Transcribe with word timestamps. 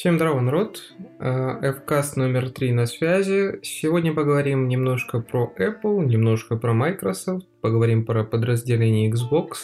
Всем 0.00 0.16
здорово, 0.16 0.40
народ. 0.40 0.94
FCast 1.18 2.12
номер 2.16 2.48
3 2.48 2.72
на 2.72 2.86
связи. 2.86 3.60
Сегодня 3.62 4.14
поговорим 4.14 4.66
немножко 4.66 5.20
про 5.20 5.52
Apple, 5.58 6.06
немножко 6.06 6.56
про 6.56 6.72
Microsoft, 6.72 7.46
поговорим 7.60 8.06
про 8.06 8.24
подразделение 8.24 9.10
Xbox, 9.10 9.56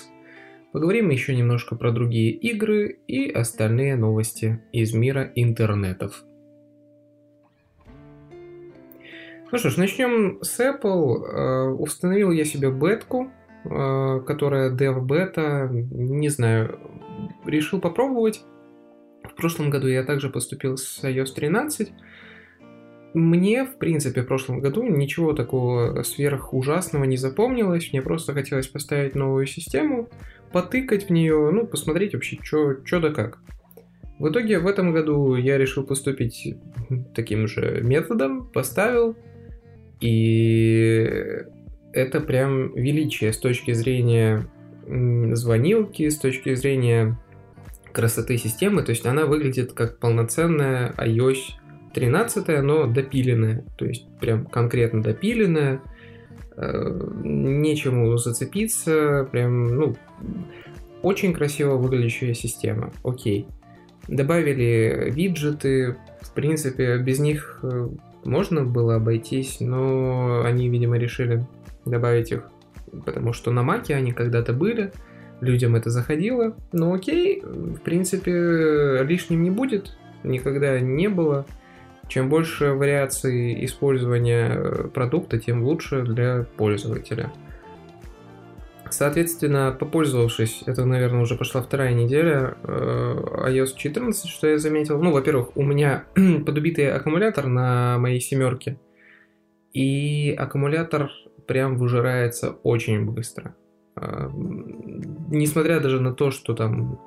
поговорим 0.75 1.09
еще 1.09 1.35
немножко 1.35 1.75
про 1.75 1.91
другие 1.91 2.33
игры 2.33 2.99
и 3.07 3.31
остальные 3.31 3.97
новости 3.97 4.61
из 4.73 4.93
мира 4.93 5.33
интернетов. 5.35 6.23
Ну 9.51 9.57
что 9.57 9.71
ж, 9.71 9.79
начнем 9.79 10.43
с 10.43 10.61
Apple. 10.61 11.77
Установил 11.79 12.31
я 12.31 12.45
себе 12.45 12.71
бетку, 12.71 13.31
которая 13.65 14.71
Dev 14.71 15.01
Beta, 15.01 15.71
не 15.71 16.29
знаю, 16.29 16.79
решил 17.47 17.81
попробовать 17.81 18.45
в 19.31 19.35
прошлом 19.35 19.71
году 19.71 19.89
я 19.89 20.03
также 20.03 20.31
поступил 20.31 20.77
с 20.77 21.03
iOS 21.03 21.35
13. 21.35 21.93
Мне, 23.15 23.65
в 23.65 23.79
принципе, 23.79 24.23
в 24.23 24.27
прошлом 24.27 24.61
году 24.61 24.83
ничего 24.83 25.33
такого 25.33 26.03
сверх 26.03 26.53
ужасного 26.53 27.05
не 27.05 27.17
запомнилось. 27.17 27.91
Мне 27.93 28.03
просто 28.03 28.35
хотелось 28.35 28.67
поставить 28.67 29.15
новую 29.15 29.47
систему, 29.47 30.09
потыкать 30.53 31.09
в 31.09 31.11
нее, 31.11 31.51
ну, 31.51 31.67
посмотреть 31.67 32.15
вообще, 32.15 32.39
что 32.43 33.01
да 33.01 33.11
как. 33.11 33.39
В 34.19 34.29
итоге 34.31 34.59
в 34.59 34.67
этом 34.67 34.93
году 34.93 35.35
я 35.35 35.59
решил 35.59 35.85
поступить 35.85 36.57
таким 37.15 37.47
же 37.47 37.81
методом, 37.83 38.49
поставил, 38.49 39.17
и 40.01 41.11
это 41.93 42.21
прям 42.21 42.75
величие 42.75 43.33
с 43.33 43.39
точки 43.39 43.73
зрения 43.73 44.47
звонилки, 44.87 46.09
с 46.09 46.19
точки 46.19 46.55
зрения 46.55 47.19
красоты 47.97 48.37
системы, 48.37 48.83
то 48.83 48.91
есть 48.91 49.07
она 49.07 49.25
выглядит 49.25 49.73
как 49.73 49.99
полноценная 49.99 50.93
iOS 50.99 51.39
13, 51.95 52.63
но 52.63 52.87
допиленная, 52.87 53.65
то 53.79 53.87
есть 53.87 54.07
прям 54.21 54.45
конкретно 54.45 55.03
допиленная, 55.03 55.81
э, 56.59 57.01
нечему 57.25 58.15
зацепиться, 58.19 59.27
прям, 59.33 59.75
ну, 59.75 59.97
очень 61.01 61.33
красиво 61.33 61.77
выглядящая 61.77 62.35
система, 62.35 62.93
окей. 63.03 63.47
Добавили 64.09 65.11
виджеты, 65.11 65.97
в 66.21 66.35
принципе, 66.35 66.99
без 66.99 67.19
них 67.19 67.61
э, 67.63 67.89
можно 68.27 68.63
было 68.63 68.97
обойтись, 68.97 69.57
но 69.61 70.43
они, 70.45 70.69
видимо, 70.69 70.99
решили 70.99 71.47
добавить 71.87 72.31
их, 72.31 72.43
потому 73.07 73.33
что 73.33 73.53
на 73.53 73.63
Маке 73.63 73.95
они 73.95 74.13
когда-то 74.13 74.53
были, 74.53 74.93
людям 75.41 75.77
это 75.77 75.91
заходило. 75.91 76.57
Ну 76.73 76.95
окей, 76.95 77.43
в 77.43 77.81
принципе, 77.81 79.03
лишним 79.03 79.43
не 79.43 79.51
будет, 79.51 79.97
никогда 80.23 80.81
не 80.81 81.09
было. 81.09 81.47
Чем 82.09 82.29
больше 82.29 82.73
вариаций 82.73 83.65
использования 83.65 84.49
э, 84.49 84.89
продукта, 84.95 85.41
тем 85.41 85.65
лучше 85.65 86.03
для 86.03 86.47
пользователя. 86.57 87.33
Соответственно, 88.91 89.77
попользовавшись, 89.77 90.63
это, 90.67 90.85
наверное, 90.85 91.23
уже 91.23 91.35
пошла 91.35 91.63
вторая 91.63 91.95
неделя, 91.95 92.57
э, 92.63 93.49
iOS 93.49 93.75
14, 93.77 94.31
что 94.31 94.47
я 94.47 94.59
заметил. 94.59 95.03
Ну, 95.03 95.11
во-первых, 95.11 95.57
у 95.57 95.65
меня 95.65 96.05
подубитый 96.15 96.93
аккумулятор 96.93 97.49
на 97.49 97.99
моей 97.99 98.21
семерке, 98.21 98.79
и 99.73 100.33
аккумулятор 100.39 101.11
прям 101.49 101.77
выжирается 101.77 102.51
очень 102.63 103.05
быстро 103.05 103.57
несмотря 103.97 105.81
даже 105.81 106.01
на 106.01 106.13
то, 106.13 106.31
что 106.31 106.55
там 106.55 107.01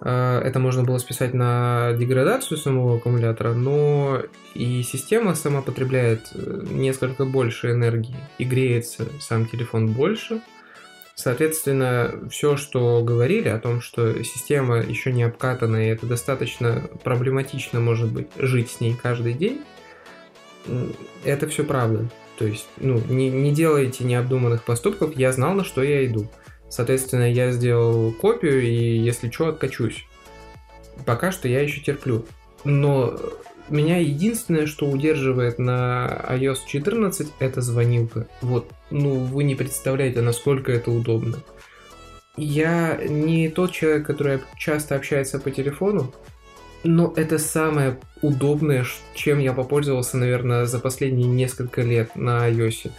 а, 0.00 0.40
это 0.40 0.58
можно 0.58 0.84
было 0.84 0.98
списать 0.98 1.34
на 1.34 1.92
деградацию 1.94 2.58
самого 2.58 2.96
аккумулятора, 2.96 3.54
но 3.54 4.22
и 4.54 4.82
система 4.82 5.34
сама 5.34 5.62
потребляет 5.62 6.30
э, 6.34 6.64
несколько 6.70 7.24
больше 7.24 7.72
энергии 7.72 8.16
и 8.38 8.44
греется 8.44 9.06
сам 9.20 9.46
телефон 9.46 9.88
больше. 9.88 10.40
Соответственно, 11.14 12.14
все, 12.30 12.56
что 12.56 13.02
говорили 13.02 13.48
о 13.48 13.58
том, 13.58 13.80
что 13.80 14.22
система 14.22 14.78
еще 14.78 15.12
не 15.12 15.24
обкатана, 15.24 15.84
и 15.84 15.90
это 15.90 16.06
достаточно 16.06 16.82
проблематично, 17.02 17.80
может 17.80 18.12
быть, 18.12 18.28
жить 18.36 18.70
с 18.70 18.80
ней 18.80 18.94
каждый 18.94 19.32
день, 19.32 19.62
это 21.24 21.48
все 21.48 21.64
правда. 21.64 22.08
То 22.38 22.46
есть, 22.46 22.68
ну, 22.76 23.02
не, 23.08 23.30
не 23.30 23.52
делайте 23.52 24.04
необдуманных 24.04 24.62
поступков, 24.64 25.16
я 25.16 25.32
знал, 25.32 25.54
на 25.54 25.64
что 25.64 25.82
я 25.82 26.06
иду. 26.06 26.28
Соответственно, 26.68 27.30
я 27.30 27.50
сделал 27.50 28.12
копию 28.12 28.62
и, 28.62 28.98
если 28.98 29.28
что, 29.30 29.48
откачусь. 29.48 30.06
Пока 31.04 31.32
что 31.32 31.48
я 31.48 31.60
еще 31.60 31.80
терплю. 31.80 32.24
Но 32.64 33.18
меня 33.68 33.98
единственное, 33.98 34.66
что 34.66 34.88
удерживает 34.88 35.58
на 35.58 36.24
iOS 36.28 36.58
14, 36.68 37.28
это 37.40 37.60
звонилка. 37.60 38.28
Вот, 38.40 38.70
ну, 38.90 39.14
вы 39.14 39.42
не 39.42 39.56
представляете, 39.56 40.20
насколько 40.20 40.70
это 40.70 40.92
удобно. 40.92 41.38
Я 42.36 43.00
не 43.02 43.48
тот 43.48 43.72
человек, 43.72 44.06
который 44.06 44.40
часто 44.56 44.94
общается 44.94 45.40
по 45.40 45.50
телефону, 45.50 46.14
но 46.84 47.12
это 47.16 47.38
самое 47.38 47.98
удобное, 48.22 48.84
чем 49.14 49.38
я 49.38 49.52
попользовался, 49.52 50.16
наверное, 50.16 50.66
за 50.66 50.78
последние 50.78 51.28
несколько 51.28 51.82
лет 51.82 52.16
на 52.16 52.48
iOS. 52.48 52.90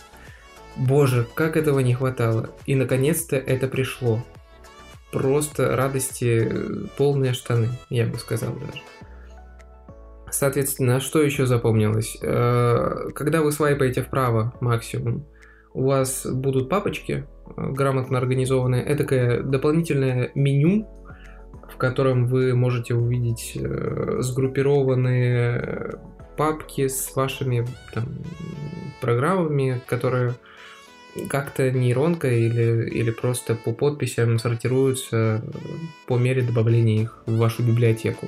Боже, 0.75 1.27
как 1.35 1.57
этого 1.57 1.79
не 1.79 1.93
хватало. 1.93 2.49
И 2.65 2.75
наконец-то 2.75 3.35
это 3.35 3.67
пришло. 3.67 4.23
Просто 5.11 5.75
радости 5.75 6.47
э, 6.47 6.87
полные 6.97 7.33
штаны, 7.33 7.69
я 7.89 8.05
бы 8.05 8.17
сказал 8.19 8.53
даже. 8.53 8.81
Соответственно, 10.31 10.99
что 10.99 11.21
еще 11.21 11.45
запомнилось? 11.47 12.17
Э, 12.21 13.09
когда 13.15 13.41
вы 13.41 13.51
свайпаете 13.51 14.03
вправо 14.03 14.53
максимум, 14.61 15.25
у 15.73 15.85
вас 15.85 16.25
будут 16.25 16.69
папочки 16.69 17.25
э, 17.57 17.71
грамотно 17.71 18.17
организованные. 18.17 18.83
Это 18.83 19.41
дополнительное 19.43 20.31
меню, 20.35 20.87
котором 21.79 22.27
вы 22.27 22.53
можете 22.53 22.93
увидеть 22.93 23.57
сгруппированные 24.19 25.99
папки 26.37 26.87
с 26.87 27.15
вашими 27.15 27.67
там, 27.93 28.05
программами, 29.01 29.81
которые 29.87 30.35
как-то 31.27 31.71
нейронка 31.71 32.29
или, 32.29 32.89
или 32.89 33.11
просто 33.11 33.55
по 33.55 33.73
подписям 33.73 34.37
сортируются 34.39 35.41
по 36.07 36.17
мере 36.17 36.41
добавления 36.41 37.01
их 37.01 37.23
в 37.25 37.37
вашу 37.37 37.63
библиотеку. 37.63 38.27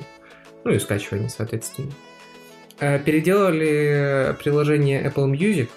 Ну 0.64 0.72
и 0.72 0.78
скачивания, 0.78 1.28
соответственно. 1.28 1.90
А 2.80 2.98
переделали 2.98 4.36
приложение 4.42 5.04
Apple 5.04 5.30
Music, 5.32 5.68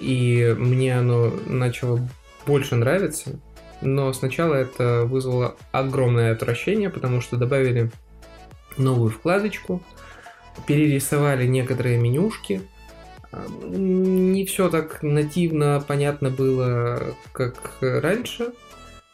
и 0.00 0.54
мне 0.58 0.98
оно 0.98 1.32
начало 1.46 2.00
больше 2.46 2.76
нравиться, 2.76 3.38
но 3.82 4.12
сначала 4.12 4.54
это 4.54 5.04
вызвало 5.04 5.56
огромное 5.72 6.32
отвращение, 6.32 6.90
потому 6.90 7.20
что 7.20 7.36
добавили 7.36 7.90
новую 8.78 9.10
вкладочку, 9.10 9.82
перерисовали 10.66 11.46
некоторые 11.46 11.98
менюшки, 11.98 12.62
не 13.62 14.44
все 14.44 14.68
так 14.68 15.02
нативно 15.02 15.82
понятно 15.86 16.30
было, 16.30 17.14
как 17.32 17.78
раньше. 17.80 18.52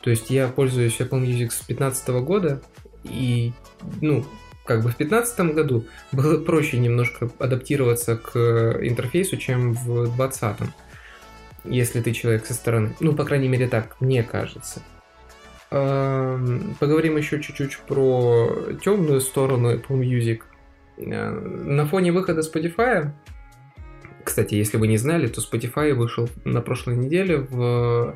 То 0.03 0.11
есть 0.11 0.31
я 0.31 0.49
пользуюсь 0.49 1.01
Apple 1.01 1.23
Music 1.23 1.51
с 1.51 1.65
2015 1.67 2.09
года, 2.09 2.63
и, 3.05 3.53
ну, 4.01 4.25
как 4.65 4.83
бы 4.83 4.91
в 4.91 4.97
2015 4.97 5.41
году 5.55 5.87
было 6.13 6.43
проще 6.43 6.79
немножко 6.79 7.31
адаптироваться 7.39 8.17
к 8.17 8.37
интерфейсу, 8.83 9.37
чем 9.37 9.73
в 9.73 10.05
2020, 10.17 10.57
если 11.65 12.01
ты 12.01 12.13
человек 12.13 12.47
со 12.47 12.55
стороны. 12.55 12.95
Ну, 13.01 13.15
по 13.15 13.25
крайней 13.25 13.49
мере, 13.49 13.69
так 13.69 14.01
мне 14.01 14.23
кажется. 14.23 14.83
Поговорим 15.71 17.17
еще 17.17 17.43
чуть-чуть 17.43 17.79
про 17.87 18.73
темную 18.83 19.21
сторону 19.21 19.75
Apple 19.75 20.01
Music. 20.01 20.41
Э, 20.97 21.31
на 21.31 21.85
фоне 21.85 22.11
выхода 22.11 22.41
Spotify 22.41 23.13
кстати, 24.29 24.57
если 24.57 24.77
вы 24.77 24.89
не 24.89 24.99
знали, 24.99 25.27
то 25.27 25.41
Spotify 25.41 25.95
вышел 25.95 26.29
на 26.45 26.61
прошлой 26.61 26.97
неделе 26.97 27.39
в 27.39 28.15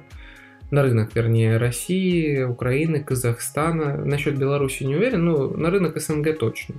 на 0.70 0.82
рынок, 0.82 1.14
вернее, 1.14 1.56
России, 1.56 2.42
Украины, 2.42 3.02
Казахстана. 3.02 3.96
Насчет 4.04 4.36
Беларуси 4.36 4.84
не 4.84 4.94
уверен, 4.94 5.24
но 5.24 5.48
на 5.48 5.70
рынок 5.70 5.98
СНГ 5.98 6.38
точно. 6.38 6.74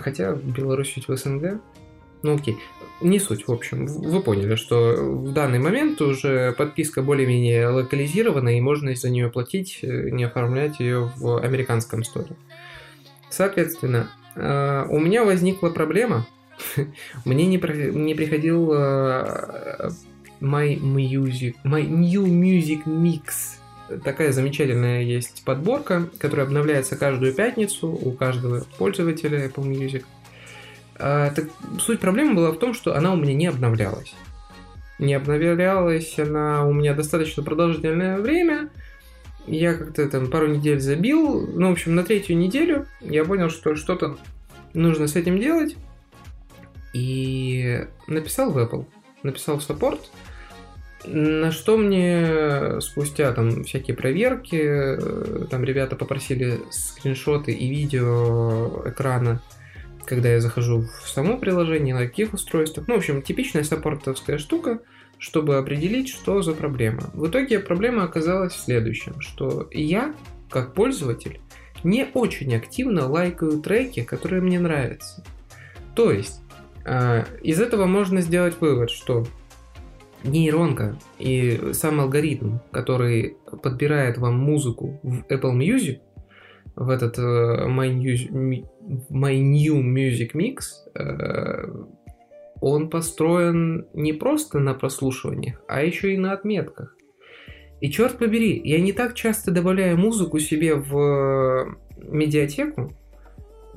Хотя 0.00 0.34
Беларусь 0.34 0.94
ведь 0.96 1.06
в 1.06 1.16
СНГ. 1.16 1.60
Ну 2.22 2.34
окей, 2.34 2.58
не 3.00 3.18
суть, 3.20 3.46
в 3.46 3.52
общем. 3.52 3.86
Вы 3.86 4.22
поняли, 4.22 4.56
что 4.56 4.94
в 4.96 5.32
данный 5.32 5.58
момент 5.58 6.00
уже 6.00 6.52
подписка 6.52 7.02
более-менее 7.02 7.68
локализирована, 7.68 8.56
и 8.56 8.60
можно 8.60 8.90
из-за 8.90 9.10
нее 9.10 9.30
платить, 9.30 9.80
э, 9.82 10.10
не 10.10 10.24
оформлять 10.24 10.80
ее 10.80 11.10
в 11.16 11.38
американском 11.38 12.04
сторе. 12.04 12.36
Соответственно, 13.28 14.10
э, 14.34 14.86
у 14.88 14.98
меня 14.98 15.24
возникла 15.24 15.70
проблема, 15.70 16.26
Мне 17.24 17.46
не, 17.46 17.56
не 17.56 18.14
приходил 18.14 18.72
uh, 18.72 19.92
My 20.40 20.78
Music, 20.78 21.54
My 21.64 21.82
New 21.82 22.26
Music 22.26 22.84
Mix. 22.84 24.00
такая 24.04 24.32
замечательная 24.32 25.02
есть 25.02 25.44
подборка, 25.44 26.08
которая 26.18 26.46
обновляется 26.46 26.96
каждую 26.96 27.32
пятницу 27.32 27.88
у 27.88 28.12
каждого 28.12 28.64
пользователя 28.78 29.46
Apple 29.46 29.64
Music. 29.64 30.04
А, 30.98 31.30
так, 31.30 31.46
суть 31.78 32.00
проблемы 32.00 32.34
была 32.34 32.52
в 32.52 32.58
том, 32.58 32.74
что 32.74 32.96
она 32.96 33.12
у 33.12 33.16
меня 33.16 33.34
не 33.34 33.46
обновлялась. 33.46 34.14
Не 34.98 35.14
обновлялась 35.14 36.18
она 36.18 36.66
у 36.66 36.72
меня 36.72 36.94
достаточно 36.94 37.42
продолжительное 37.42 38.18
время. 38.18 38.70
Я 39.46 39.74
как-то 39.74 40.08
там 40.08 40.30
пару 40.30 40.48
недель 40.48 40.80
забил. 40.80 41.46
Ну, 41.46 41.68
в 41.68 41.72
общем, 41.72 41.94
на 41.94 42.02
третью 42.02 42.36
неделю 42.36 42.86
я 43.00 43.24
понял, 43.24 43.50
что 43.50 43.76
что-то 43.76 44.16
нужно 44.74 45.06
с 45.06 45.16
этим 45.16 45.38
делать. 45.38 45.76
И 46.94 47.86
написал 48.06 48.50
в 48.50 48.58
Apple. 48.58 48.86
Написал 49.22 49.58
в 49.58 49.62
саппорт. 49.62 50.00
На 51.04 51.52
что 51.52 51.76
мне 51.76 52.80
спустя 52.80 53.32
там 53.32 53.64
всякие 53.64 53.96
проверки, 53.96 54.60
э, 54.60 55.46
там 55.50 55.62
ребята 55.62 55.94
попросили 55.94 56.58
скриншоты 56.70 57.52
и 57.52 57.68
видео 57.68 58.82
экрана 58.88 59.40
когда 60.06 60.30
я 60.30 60.40
захожу 60.40 60.82
в 60.82 61.08
само 61.08 61.36
приложение, 61.36 61.94
на 61.94 62.06
каких 62.06 62.32
устройствах. 62.32 62.88
Ну, 62.88 62.94
в 62.94 62.98
общем, 62.98 63.22
типичная 63.22 63.64
саппортовская 63.64 64.38
штука, 64.38 64.80
чтобы 65.18 65.56
определить, 65.56 66.08
что 66.08 66.42
за 66.42 66.52
проблема. 66.52 67.10
В 67.14 67.28
итоге 67.28 67.58
проблема 67.58 68.04
оказалась 68.04 68.54
в 68.54 68.60
следующем, 68.60 69.20
что 69.20 69.68
я, 69.72 70.14
как 70.50 70.74
пользователь, 70.74 71.40
не 71.84 72.06
очень 72.14 72.54
активно 72.54 73.08
лайкаю 73.08 73.60
треки, 73.60 74.02
которые 74.02 74.42
мне 74.42 74.58
нравятся. 74.58 75.24
То 75.94 76.10
есть, 76.10 76.40
э, 76.84 77.24
из 77.42 77.60
этого 77.60 77.86
можно 77.86 78.20
сделать 78.20 78.56
вывод, 78.60 78.90
что 78.90 79.26
нейронка 80.24 80.96
и 81.18 81.70
сам 81.72 82.00
алгоритм, 82.00 82.58
который 82.70 83.36
подбирает 83.62 84.18
вам 84.18 84.38
музыку 84.38 85.00
в 85.02 85.20
Apple 85.30 85.56
Music, 85.56 86.00
в 86.76 86.90
этот 86.90 87.18
uh, 87.18 87.66
My, 87.66 87.88
New, 87.88 88.64
My 89.10 89.36
New 89.38 89.82
Music 89.82 90.32
Mix, 90.34 90.58
uh, 90.94 91.88
он 92.60 92.90
построен 92.90 93.86
не 93.94 94.12
просто 94.12 94.58
на 94.60 94.74
прослушиваниях, 94.74 95.60
а 95.68 95.82
еще 95.82 96.14
и 96.14 96.18
на 96.18 96.32
отметках. 96.32 96.94
И 97.80 97.90
черт 97.90 98.18
побери, 98.18 98.60
я 98.64 98.80
не 98.80 98.92
так 98.92 99.14
часто 99.14 99.50
добавляю 99.50 99.98
музыку 99.98 100.38
себе 100.38 100.74
в 100.74 101.76
медиатеку, 101.98 102.94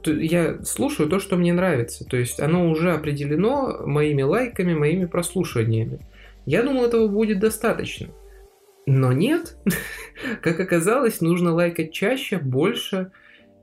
я 0.06 0.64
слушаю 0.64 1.10
то, 1.10 1.20
что 1.20 1.36
мне 1.36 1.54
нравится. 1.54 2.06
То 2.06 2.18
есть 2.18 2.40
оно 2.40 2.70
уже 2.70 2.94
определено 2.94 3.86
моими 3.86 4.22
лайками, 4.22 4.74
моими 4.74 5.06
прослушиваниями. 5.06 6.00
Я 6.46 6.64
думал, 6.64 6.86
этого 6.86 7.08
будет 7.08 7.40
достаточно. 7.40 8.08
Но 8.86 9.12
нет, 9.12 9.58
как 10.42 10.60
оказалось, 10.60 11.22
нужно 11.22 11.54
лайкать 11.54 11.92
чаще, 11.92 12.38
больше, 12.38 13.12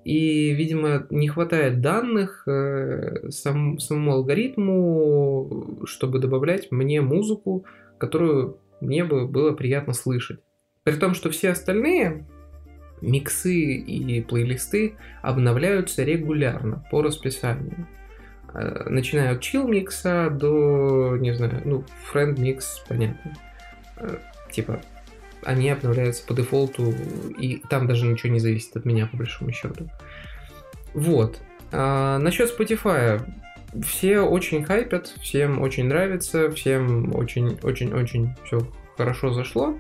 и, 0.05 0.53
видимо, 0.53 1.07
не 1.11 1.27
хватает 1.27 1.81
данных 1.81 2.47
э, 2.47 3.29
сам, 3.31 3.81
самому 3.81 4.13
алгоритму, 4.13 5.81
чтобы 5.85 6.21
добавлять 6.21 6.71
мне 6.71 7.01
музыку, 7.01 7.67
которую 7.99 8.61
мне 8.81 9.03
бы 9.03 9.27
было 9.27 9.53
приятно 9.53 9.95
слышать. 9.95 10.39
При 10.85 10.95
том, 10.95 11.15
что 11.15 11.31
все 11.31 11.51
остальные 11.51 12.25
миксы 13.01 13.53
и 13.53 14.21
плейлисты 14.23 14.95
обновляются 15.23 16.05
регулярно 16.05 16.85
по 16.89 17.03
расписанию. 17.03 17.89
Э, 18.55 18.89
начиная 18.89 19.33
от 19.33 19.43
chill 19.43 19.69
микса 19.69 20.31
до, 20.31 21.17
не 21.17 21.35
знаю, 21.35 21.63
ну, 21.65 21.85
friend 22.13 22.41
микс, 22.41 22.85
понятно. 22.89 23.35
Э, 23.97 24.19
типа 24.53 24.81
они 25.45 25.71
обновляются 25.71 26.25
по 26.27 26.35
дефолту, 26.35 26.95
и 27.39 27.63
там 27.69 27.87
даже 27.87 28.07
ничего 28.07 28.33
не 28.33 28.41
зависит 28.41 28.77
от 28.77 28.85
меня, 28.85 29.07
по 29.07 29.17
большому 29.17 29.53
счету. 29.53 29.89
Вот. 30.95 31.39
А, 31.73 32.19
насчет 32.19 32.51
Spotify. 32.57 33.23
Все 33.85 34.21
очень 34.21 34.65
хайпят, 34.65 35.09
всем 35.21 35.61
очень 35.61 35.87
нравится, 35.87 36.51
всем 36.51 37.15
очень-очень-очень 37.15 38.35
все 38.45 38.67
хорошо 38.97 39.33
зашло. 39.33 39.79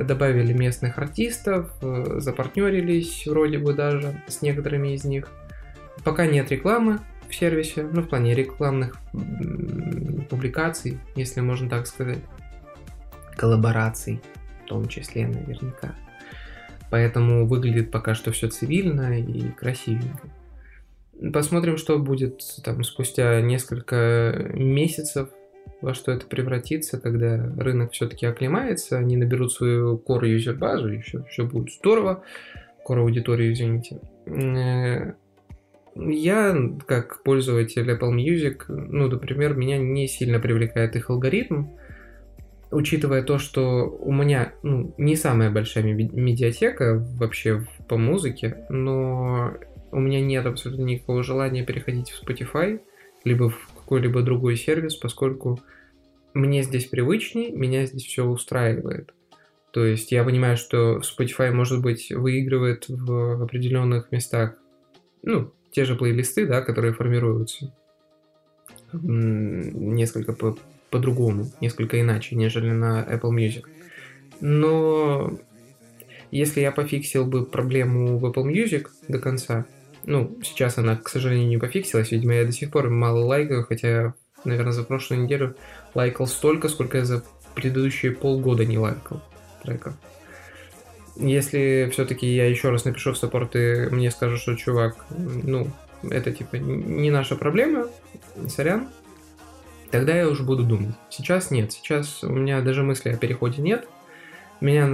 Добавили 0.00 0.52
местных 0.52 0.96
артистов, 0.98 1.70
э, 1.82 2.20
запартнерились 2.20 3.26
вроде 3.26 3.58
бы 3.58 3.74
даже 3.74 4.22
с 4.28 4.40
некоторыми 4.40 4.94
из 4.94 5.04
них. 5.04 5.28
Пока 6.04 6.26
нет 6.26 6.50
рекламы 6.50 7.00
в 7.28 7.34
сервисе, 7.34 7.82
ну, 7.82 8.02
в 8.02 8.08
плане 8.08 8.34
рекламных 8.34 8.96
публикаций, 10.30 10.98
если 11.14 11.40
можно 11.40 11.68
так 11.68 11.86
сказать, 11.86 12.20
коллабораций 13.36 14.20
том 14.68 14.88
числе 14.88 15.26
наверняка. 15.26 15.94
Поэтому 16.90 17.46
выглядит 17.46 17.90
пока 17.90 18.14
что 18.14 18.32
все 18.32 18.48
цивильно 18.48 19.18
и 19.18 19.50
красивенько. 19.50 20.28
Посмотрим, 21.32 21.76
что 21.76 21.98
будет 21.98 22.40
там 22.64 22.84
спустя 22.84 23.40
несколько 23.40 24.50
месяцев, 24.54 25.28
во 25.80 25.92
что 25.92 26.12
это 26.12 26.26
превратится, 26.26 26.98
когда 26.98 27.52
рынок 27.56 27.92
все-таки 27.92 28.26
оклемается, 28.26 28.98
они 28.98 29.16
наберут 29.16 29.52
свою 29.52 29.96
core 29.96 30.28
юзер 30.28 30.54
базу 30.54 30.92
и 30.92 31.00
все, 31.00 31.24
все 31.24 31.44
будет 31.44 31.74
здорово. 31.74 32.22
Core 32.88 33.00
аудиторию, 33.00 33.52
извините. 33.52 34.00
Э, 34.26 35.12
я, 35.96 36.56
как 36.86 37.22
пользователь 37.22 37.90
Apple 37.90 38.14
Music, 38.14 38.64
ну, 38.68 39.08
например, 39.08 39.54
меня 39.54 39.78
не 39.78 40.06
сильно 40.06 40.38
привлекает 40.38 40.94
их 40.96 41.10
алгоритм, 41.10 41.64
учитывая 42.70 43.22
то, 43.22 43.38
что 43.38 43.88
у 43.88 44.12
меня 44.12 44.52
ну, 44.62 44.94
не 44.98 45.16
самая 45.16 45.50
большая 45.50 45.84
медиатека 45.84 47.04
вообще 47.18 47.66
по 47.88 47.96
музыке, 47.96 48.66
но 48.68 49.54
у 49.90 50.00
меня 50.00 50.20
нет 50.20 50.46
абсолютно 50.46 50.84
никакого 50.84 51.22
желания 51.22 51.64
переходить 51.64 52.10
в 52.10 52.22
Spotify, 52.22 52.80
либо 53.24 53.48
в 53.50 53.68
какой-либо 53.76 54.22
другой 54.22 54.56
сервис, 54.56 54.96
поскольку 54.96 55.60
мне 56.34 56.62
здесь 56.62 56.86
привычней, 56.86 57.50
меня 57.52 57.86
здесь 57.86 58.04
все 58.04 58.24
устраивает. 58.24 59.14
То 59.72 59.84
есть 59.84 60.12
я 60.12 60.24
понимаю, 60.24 60.56
что 60.56 60.98
Spotify, 60.98 61.50
может 61.50 61.82
быть, 61.82 62.10
выигрывает 62.10 62.86
в 62.88 63.42
определенных 63.42 64.12
местах, 64.12 64.54
ну, 65.22 65.52
те 65.70 65.84
же 65.84 65.94
плейлисты, 65.94 66.46
да, 66.46 66.62
которые 66.62 66.94
формируются 66.94 67.74
несколько 68.92 70.32
по 70.32 70.56
по-другому, 70.90 71.50
несколько 71.60 72.00
иначе, 72.00 72.36
нежели 72.36 72.70
на 72.70 73.02
Apple 73.02 73.30
Music. 73.30 73.64
Но 74.40 75.38
если 76.30 76.60
я 76.60 76.72
пофиксил 76.72 77.24
бы 77.24 77.44
проблему 77.44 78.18
в 78.18 78.26
Apple 78.26 78.44
Music 78.44 78.88
до 79.08 79.18
конца, 79.18 79.66
ну, 80.04 80.38
сейчас 80.42 80.78
она, 80.78 80.96
к 80.96 81.08
сожалению, 81.08 81.48
не 81.48 81.58
пофиксилась, 81.58 82.10
видимо, 82.10 82.34
я 82.34 82.44
до 82.44 82.52
сих 82.52 82.70
пор 82.70 82.90
мало 82.90 83.24
лайкаю, 83.24 83.64
хотя, 83.64 84.14
наверное, 84.44 84.72
за 84.72 84.84
прошлую 84.84 85.22
неделю 85.22 85.56
лайкал 85.94 86.26
столько, 86.26 86.68
сколько 86.68 86.98
я 86.98 87.04
за 87.04 87.24
предыдущие 87.54 88.12
полгода 88.12 88.64
не 88.64 88.78
лайкал 88.78 89.20
треков. 89.62 89.94
Если 91.16 91.88
все-таки 91.92 92.26
я 92.26 92.46
еще 92.46 92.70
раз 92.70 92.84
напишу 92.84 93.12
в 93.12 93.18
саппорт 93.18 93.56
и 93.56 93.88
мне 93.90 94.10
скажут, 94.10 94.40
что 94.40 94.54
чувак, 94.54 95.04
ну, 95.10 95.68
это 96.08 96.30
типа 96.30 96.56
не 96.56 97.10
наша 97.10 97.34
проблема, 97.34 97.88
сорян, 98.48 98.88
тогда 99.90 100.14
я 100.14 100.28
уже 100.28 100.42
буду 100.42 100.64
думать. 100.64 100.94
Сейчас 101.10 101.50
нет, 101.50 101.72
сейчас 101.72 102.22
у 102.22 102.30
меня 102.30 102.60
даже 102.60 102.82
мысли 102.82 103.10
о 103.10 103.16
переходе 103.16 103.62
нет. 103.62 103.88
Меня 104.60 104.88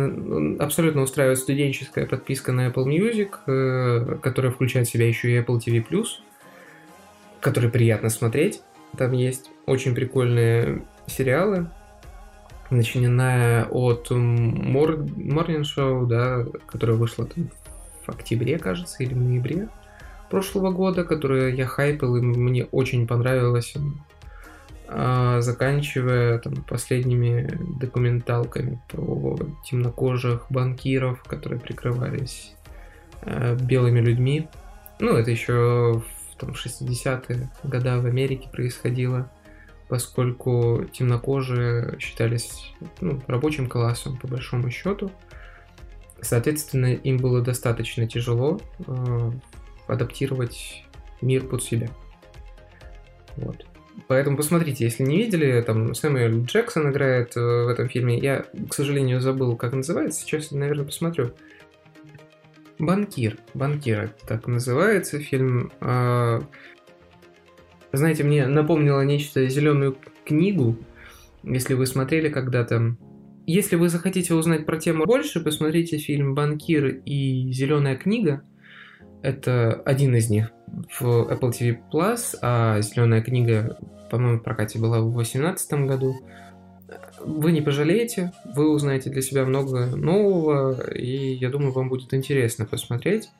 абсолютно 0.62 1.02
устраивает 1.02 1.38
студенческая 1.38 2.06
подписка 2.06 2.52
на 2.52 2.68
Apple 2.68 2.84
Music, 2.84 3.30
э, 3.46 4.16
которая 4.20 4.52
включает 4.52 4.86
в 4.86 4.90
себя 4.90 5.08
еще 5.08 5.30
и 5.30 5.38
Apple 5.38 5.58
TV+, 5.58 5.82
который 7.40 7.70
приятно 7.70 8.10
смотреть. 8.10 8.62
Там 8.96 9.12
есть 9.12 9.50
очень 9.66 9.94
прикольные 9.94 10.82
сериалы, 11.06 11.68
начиная 12.70 13.64
от 13.64 14.10
Morning 14.10 15.62
Show, 15.62 16.06
да, 16.06 16.44
которая 16.66 16.96
вышла 16.96 17.26
там 17.26 17.50
в 18.04 18.08
октябре, 18.10 18.58
кажется, 18.58 19.02
или 19.02 19.14
в 19.14 19.18
ноябре 19.18 19.68
прошлого 20.30 20.70
года, 20.70 21.04
которую 21.04 21.54
я 21.54 21.66
хайпил, 21.66 22.16
и 22.16 22.20
мне 22.20 22.64
очень 22.64 23.06
понравилось. 23.06 23.74
А, 24.86 25.40
заканчивая 25.40 26.38
там, 26.38 26.56
последними 26.56 27.58
документалками 27.80 28.80
про 28.88 29.38
темнокожих 29.64 30.46
банкиров, 30.50 31.22
которые 31.22 31.58
прикрывались 31.58 32.54
э, 33.22 33.56
белыми 33.56 34.00
людьми. 34.00 34.48
Ну, 35.00 35.16
это 35.16 35.30
еще 35.30 36.02
в 36.02 36.36
там, 36.38 36.50
60-е 36.50 37.50
годы 37.62 37.98
в 37.98 38.06
Америке 38.06 38.48
происходило, 38.52 39.30
поскольку 39.88 40.84
темнокожие 40.92 41.98
считались 41.98 42.74
ну, 43.00 43.22
рабочим 43.26 43.68
классом, 43.68 44.18
по 44.18 44.28
большому 44.28 44.70
счету. 44.70 45.10
Соответственно, 46.20 46.92
им 46.92 47.16
было 47.16 47.40
достаточно 47.40 48.06
тяжело 48.06 48.60
э, 48.86 49.30
адаптировать 49.86 50.84
мир 51.22 51.46
под 51.46 51.62
себя. 51.62 51.88
Вот. 53.36 53.64
Поэтому 54.08 54.36
посмотрите, 54.36 54.84
если 54.84 55.02
не 55.02 55.18
видели, 55.18 55.62
там 55.62 55.94
Сэмюэл 55.94 56.44
Джексон 56.44 56.90
играет 56.90 57.34
в 57.36 57.68
этом 57.68 57.88
фильме. 57.88 58.18
Я, 58.18 58.44
к 58.68 58.74
сожалению, 58.74 59.20
забыл, 59.20 59.56
как 59.56 59.72
называется. 59.72 60.20
Сейчас, 60.20 60.50
наверное, 60.50 60.84
посмотрю. 60.84 61.32
Банкир. 62.78 63.38
Банкир, 63.54 64.14
так 64.26 64.46
называется 64.46 65.20
фильм. 65.20 65.72
А, 65.80 66.42
знаете, 67.92 68.24
мне 68.24 68.46
напомнило 68.46 69.00
нечто 69.02 69.46
зеленую 69.46 69.96
книгу, 70.24 70.76
если 71.44 71.74
вы 71.74 71.86
смотрели 71.86 72.28
когда-то. 72.28 72.96
Если 73.46 73.76
вы 73.76 73.88
захотите 73.88 74.34
узнать 74.34 74.66
про 74.66 74.78
тему 74.78 75.04
больше, 75.04 75.40
посмотрите 75.40 75.98
фильм 75.98 76.34
«Банкир» 76.34 76.86
и 76.86 77.52
«Зеленая 77.52 77.94
книга». 77.94 78.42
Это 79.24 79.80
один 79.86 80.14
из 80.14 80.28
них 80.28 80.52
в 81.00 81.02
Apple 81.02 81.50
TV+, 81.50 81.78
Plus, 81.90 82.36
а 82.42 82.82
«Зеленая 82.82 83.22
книга», 83.22 83.78
по-моему, 84.10 84.38
в 84.38 84.42
прокате 84.42 84.78
была 84.78 85.00
в 85.00 85.10
2018 85.14 85.72
году. 85.88 86.14
Вы 87.20 87.52
не 87.52 87.62
пожалеете, 87.62 88.32
вы 88.54 88.70
узнаете 88.70 89.08
для 89.08 89.22
себя 89.22 89.46
много 89.46 89.86
нового, 89.96 90.90
и 90.90 91.36
я 91.36 91.48
думаю, 91.48 91.72
вам 91.72 91.88
будет 91.88 92.12
интересно 92.12 92.66
посмотреть. 92.66 93.30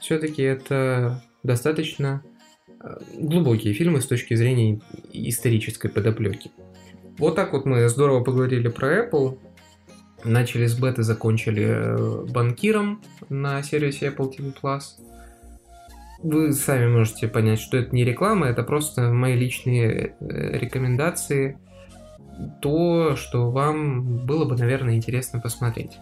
Все-таки 0.00 0.42
это 0.42 1.22
достаточно 1.44 2.24
э, 2.66 2.98
глубокие 3.16 3.74
фильмы 3.74 4.00
с 4.00 4.06
точки 4.08 4.34
зрения 4.34 4.80
исторической 5.12 5.88
подоплеки. 5.88 6.50
Вот 7.18 7.36
так 7.36 7.52
вот 7.52 7.64
мы 7.64 7.88
здорово 7.88 8.24
поговорили 8.24 8.66
про 8.66 9.06
Apple. 9.06 9.38
Начали 10.24 10.66
с 10.66 10.76
беты, 10.76 11.04
закончили 11.04 11.64
э, 11.64 12.24
банкиром 12.28 13.00
на 13.28 13.62
сервисе 13.62 14.08
Apple 14.08 14.32
TV+. 14.36 14.52
Вы 16.22 16.52
сами 16.52 16.86
можете 16.86 17.28
понять, 17.28 17.60
что 17.60 17.76
это 17.76 17.94
не 17.94 18.04
реклама, 18.04 18.46
это 18.46 18.62
просто 18.62 19.12
мои 19.12 19.36
личные 19.36 20.16
э, 20.20 20.58
рекомендации– 20.58 21.58
то, 22.60 23.16
что 23.16 23.50
вам 23.50 24.24
было 24.24 24.44
бы, 24.44 24.56
наверное, 24.56 24.94
интересно 24.94 25.40
посмотреть. 25.40 25.98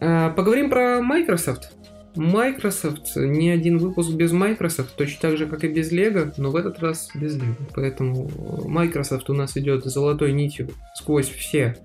А, 0.00 0.30
поговорим 0.30 0.70
про 0.70 1.00
Microsoft. 1.00 1.72
Microsoft, 2.16 3.16
ни 3.16 3.48
один 3.48 3.78
выпуск 3.78 4.12
без 4.12 4.30
Microsoft, 4.30 4.94
точно 4.94 5.20
так 5.20 5.36
же, 5.36 5.46
как 5.46 5.64
и 5.64 5.68
без 5.68 5.92
Lego, 5.92 6.32
но 6.36 6.50
в 6.50 6.56
этот 6.56 6.78
раз 6.78 7.10
без 7.14 7.36
Lego. 7.36 7.56
Поэтому 7.74 8.30
Microsoft 8.66 9.28
у 9.30 9.34
нас 9.34 9.56
идет 9.56 9.84
золотой 9.84 10.32
нитью 10.32 10.68
сквозь 10.94 11.28
все 11.28 11.76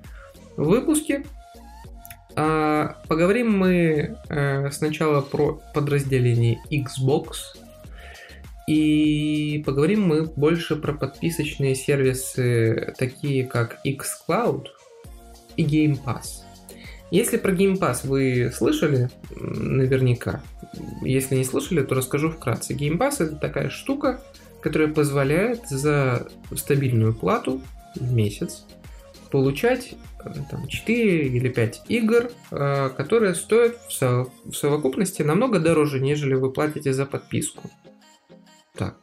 выпуски. 0.56 1.26
А, 2.36 2.98
поговорим 3.08 3.58
мы 3.58 4.18
э, 4.30 4.72
сначала 4.72 5.22
про 5.22 5.60
подразделение 5.74 6.60
Xbox, 6.72 7.58
и 8.70 9.64
поговорим 9.66 10.08
мы 10.08 10.26
больше 10.26 10.76
про 10.76 10.94
подписочные 10.94 11.74
сервисы, 11.74 12.94
такие 13.00 13.48
как 13.48 13.80
xCloud 13.84 14.68
и 15.58 15.66
Game 15.66 15.98
Pass. 16.06 16.44
Если 17.10 17.38
про 17.38 17.52
Game 17.52 17.80
Pass 17.80 18.06
вы 18.06 18.52
слышали, 18.56 19.10
наверняка. 19.32 20.44
Если 21.02 21.36
не 21.36 21.46
слышали, 21.46 21.82
то 21.82 21.96
расскажу 21.96 22.30
вкратце. 22.30 22.76
Game 22.76 23.00
Pass 23.00 23.24
это 23.24 23.38
такая 23.38 23.72
штука, 23.72 24.22
которая 24.62 24.90
позволяет 24.90 25.68
за 25.68 26.28
стабильную 26.56 27.16
плату 27.16 27.64
в 27.96 28.14
месяц 28.14 28.66
получать 29.32 29.96
э, 30.24 30.30
там, 30.50 30.68
4 30.68 31.28
или 31.28 31.50
5 31.50 31.82
игр, 31.88 32.30
э, 32.52 32.90
которые 32.96 33.34
стоят 33.34 33.78
в 33.90 34.54
совокупности 34.54 35.24
намного 35.24 35.60
дороже, 35.60 36.00
нежели 36.00 36.36
вы 36.36 36.52
платите 36.52 36.94
за 36.94 37.08
подписку. 37.08 37.70
Так. 38.80 38.96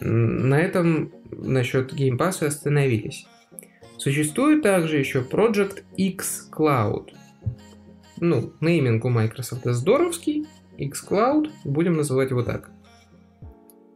На 0.00 0.60
этом 0.60 1.10
насчет 1.30 1.94
Game 1.94 2.18
Pass 2.18 2.44
остановились. 2.44 3.26
Существует 3.96 4.62
также 4.62 4.98
еще 4.98 5.22
Project 5.22 5.82
X 5.96 6.50
Cloud. 6.54 7.12
Ну, 8.20 8.52
нейминг 8.60 9.04
у 9.06 9.08
Microsoft 9.08 9.64
здоровский, 9.64 10.46
X 10.76 11.06
Cloud, 11.08 11.50
будем 11.64 11.96
называть 11.96 12.30
его 12.30 12.42
так. 12.42 12.70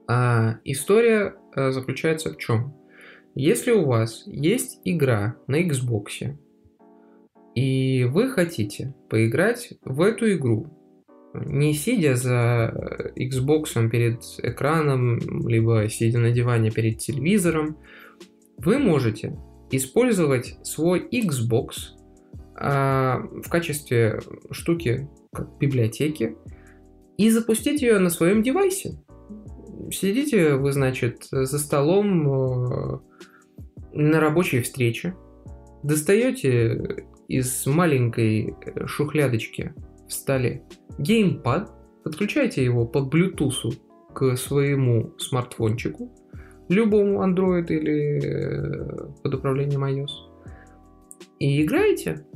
А 0.09 0.57
история 0.65 1.35
э, 1.55 1.71
заключается 1.73 2.33
в 2.33 2.39
чем? 2.39 2.75
Если 3.35 3.71
у 3.71 3.85
вас 3.85 4.23
есть 4.27 4.81
игра 4.85 5.37
на 5.47 5.63
Xbox, 5.63 6.37
и 7.55 8.05
вы 8.05 8.31
хотите 8.31 8.95
поиграть 9.11 9.75
в 9.85 10.01
эту 10.01 10.33
игру 10.33 10.80
не 11.35 11.75
сидя 11.75 12.17
за 12.17 13.13
Xbox 13.17 13.89
перед 13.89 14.23
экраном, 14.43 15.19
либо 15.47 15.89
сидя 15.89 16.19
на 16.19 16.31
диване 16.31 16.71
перед 16.71 16.99
телевизором, 16.99 17.79
вы 18.59 18.79
можете 18.79 19.39
использовать 19.71 20.57
свой 20.63 21.07
Xbox 21.13 21.97
а, 22.57 23.21
в 23.43 23.49
качестве 23.49 24.21
штуки, 24.51 25.09
как 25.33 25.57
библиотеки, 25.59 26.37
и 27.17 27.31
запустить 27.31 27.83
ее 27.83 27.99
на 27.99 28.11
своем 28.11 28.43
девайсе. 28.43 28.99
Сидите 29.91 30.55
вы, 30.55 30.73
значит, 30.73 31.27
за 31.31 31.59
столом 31.59 32.29
э, 32.29 32.99
на 33.93 34.21
рабочей 34.21 34.61
встрече, 34.61 35.15
достаете 35.83 37.05
из 37.29 37.67
маленькой 37.67 38.55
шухлядочки 38.87 39.75
в 40.11 40.13
столе 40.13 40.65
геймпад, 40.99 41.71
подключайте 42.05 42.65
его 42.65 42.85
по 42.85 42.99
Bluetooth 42.99 43.73
к 44.13 44.37
своему 44.37 45.15
смартфончику, 45.19 46.13
любому 46.69 47.23
Android 47.23 47.67
или 47.69 48.21
э, 48.23 49.13
под 49.23 49.35
управлением 49.35 49.85
iOS, 49.85 50.11
и 51.39 51.63
играете. 51.63 52.27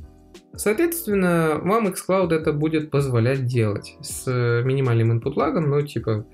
Соответственно, 0.57 1.61
вам 1.62 1.88
xCloud 1.88 2.33
это 2.33 2.52
будет 2.52 2.90
позволять 2.90 3.45
делать 3.45 3.97
с 4.00 4.26
минимальным 4.64 5.19
input 5.19 5.35
лагом, 5.35 5.69
но 5.69 5.83
типа 5.83 6.26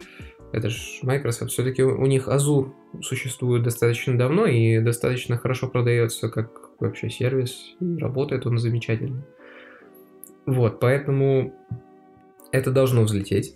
это 0.52 0.68
же 0.68 0.78
Microsoft, 1.02 1.52
все-таки 1.52 1.82
у 1.82 2.04
них 2.06 2.28
Azure 2.28 2.72
существует 3.02 3.62
достаточно 3.62 4.18
давно 4.18 4.46
и 4.46 4.78
достаточно 4.80 5.38
хорошо 5.38 5.68
продается 5.68 6.28
как 6.28 6.50
вообще 6.80 7.08
сервис, 7.08 7.76
и 7.80 7.96
работает 7.96 8.46
он 8.46 8.58
замечательно. 8.58 9.24
Вот, 10.46 10.80
поэтому 10.80 11.54
это 12.52 12.70
должно 12.70 13.02
взлететь. 13.02 13.54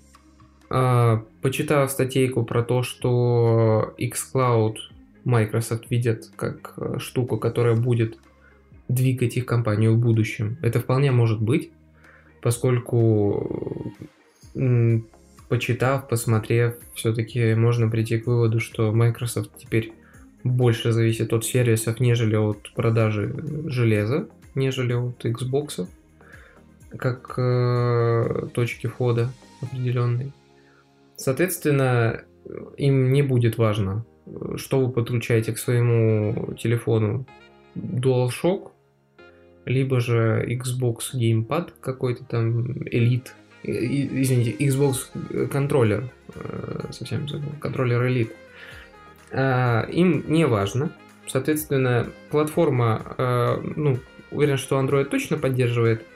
А, 0.71 1.25
почитав 1.43 1.91
статейку 1.91 2.45
про 2.45 2.63
то, 2.63 2.83
что 2.83 3.95
xCloud 3.99 4.77
Microsoft 5.25 5.91
видят 5.91 6.31
как 6.37 6.75
э, 6.77 6.99
штуку, 6.99 7.39
которая 7.39 7.77
будет 7.77 8.19
двигать 8.89 9.37
их 9.37 9.47
компанию 9.47 9.95
в 9.95 9.99
будущем, 9.99 10.59
это 10.63 10.81
вполне 10.81 11.11
может 11.11 11.41
быть, 11.41 11.71
поскольку 12.43 13.93
почитав, 15.49 16.09
посмотрев, 16.09 16.75
все-таки 16.95 17.55
можно 17.55 17.89
прийти 17.89 18.19
к 18.19 18.27
выводу, 18.27 18.61
что 18.61 18.93
Microsoft 18.93 19.51
теперь 19.59 19.93
больше 20.45 20.93
зависит 20.93 21.33
от 21.33 21.45
сервисов, 21.45 22.01
нежели 22.01 22.37
от 22.37 22.73
продажи 22.75 23.35
железа, 23.67 24.29
нежели 24.55 24.93
от 24.93 25.25
Xbox 25.25 25.89
как 26.99 27.35
э, 27.37 28.49
точки 28.53 28.87
входа 28.87 29.31
определенной. 29.61 30.33
Соответственно, 31.17 32.23
им 32.77 33.13
не 33.13 33.23
будет 33.23 33.59
важно, 33.59 34.05
что 34.57 34.81
вы 34.81 34.93
подключаете 34.93 35.53
к 35.53 35.59
своему 35.59 36.55
телефону 36.55 37.27
DualShock, 37.75 38.71
либо 39.65 40.01
же 40.01 40.45
Xbox 40.47 41.15
Gamepad 41.15 41.73
какой-то 41.81 42.25
там 42.25 42.63
Elite, 42.83 43.29
извините, 43.63 44.53
Xbox 44.53 45.49
контроллер, 45.49 46.11
э, 46.35 46.87
совсем 46.91 47.29
забыл, 47.29 47.51
контроллер 47.61 48.03
Elite. 48.03 48.33
А, 49.33 49.83
им 49.91 50.25
не 50.29 50.47
важно. 50.47 50.93
Соответственно, 51.27 52.09
платформа, 52.31 53.15
э, 53.17 53.57
ну, 53.77 53.99
уверен, 54.31 54.59
что 54.59 54.79
Android 54.79 55.07
точно 55.07 55.39
поддерживает 55.39 56.03
Э, 56.03 56.14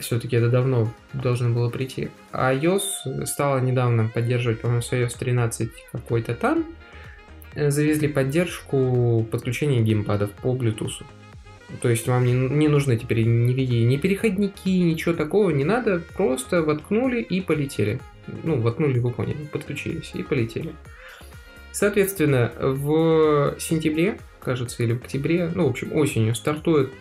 все-таки 0.00 0.36
это 0.36 0.48
давно 0.48 0.92
должно 1.12 1.50
было 1.50 1.68
прийти. 1.68 2.10
А 2.32 2.54
iOS 2.54 3.26
стала 3.26 3.58
недавно 3.58 4.08
поддерживать, 4.12 4.60
по-моему, 4.60 4.82
с 4.82 4.92
iOS 4.92 5.18
13 5.18 5.70
какой-то 5.92 6.34
там. 6.34 6.64
Э, 7.54 7.70
завезли 7.70 8.08
поддержку 8.08 9.26
подключения 9.30 9.80
геймпадов 9.80 10.30
по 10.30 10.54
Bluetooth. 10.54 11.02
То 11.80 11.88
есть 11.88 12.06
вам 12.06 12.24
не, 12.24 12.32
не 12.32 12.68
нужны 12.68 12.96
теперь 12.96 13.26
никакие 13.26 13.84
ни 13.84 13.96
переходники, 13.96 14.68
ничего 14.68 15.14
такого 15.14 15.50
не 15.50 15.64
надо. 15.64 16.02
Просто 16.16 16.62
воткнули 16.62 17.20
и 17.20 17.40
полетели. 17.40 18.00
Ну, 18.44 18.60
воткнули, 18.60 18.98
вы 18.98 19.10
поняли, 19.10 19.44
подключились 19.50 20.12
и 20.14 20.22
полетели. 20.22 20.72
Соответственно, 21.72 22.52
в 22.58 23.56
сентябре, 23.58 24.18
кажется, 24.40 24.82
или 24.82 24.92
в 24.92 25.02
октябре, 25.02 25.50
ну, 25.54 25.66
в 25.66 25.70
общем, 25.70 25.94
осенью 25.94 26.34
стартует 26.34 26.92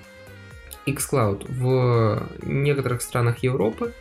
xCloud 0.87 1.45
в 1.49 2.27
некоторых 2.43 3.01
странах 3.01 3.39
Европы 3.39 3.93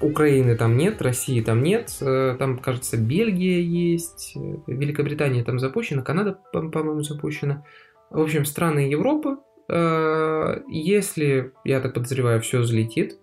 Украины 0.00 0.56
там 0.56 0.76
нет, 0.76 1.02
России 1.02 1.40
там 1.40 1.62
нет, 1.62 1.92
там, 1.98 2.58
кажется, 2.58 2.96
Бельгия 2.96 3.60
есть, 3.60 4.34
Великобритания 4.66 5.44
там 5.44 5.58
запущена, 5.58 6.02
Канада, 6.02 6.38
по-моему, 6.52 7.02
запущена. 7.02 7.64
В 8.10 8.20
общем, 8.20 8.44
страны 8.44 8.80
Европы, 8.90 9.38
если, 9.68 11.52
я 11.64 11.80
так 11.80 11.94
подозреваю, 11.94 12.40
все 12.40 12.60
взлетит, 12.60 13.18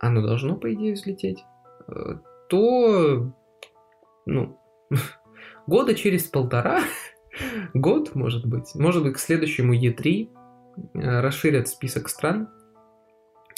оно 0.00 0.22
должно, 0.22 0.56
по 0.56 0.72
идее, 0.72 0.94
взлететь, 0.94 1.44
то, 2.48 3.32
ну, 4.26 4.58
года 5.66 5.94
через 5.94 6.24
полтора, 6.24 6.80
год, 7.74 8.14
может 8.14 8.46
быть, 8.46 8.74
может 8.74 9.02
быть, 9.02 9.14
к 9.14 9.18
следующему 9.18 9.74
E3 9.74 10.28
э, 10.28 10.43
расширят 10.94 11.68
список 11.68 12.08
стран, 12.08 12.48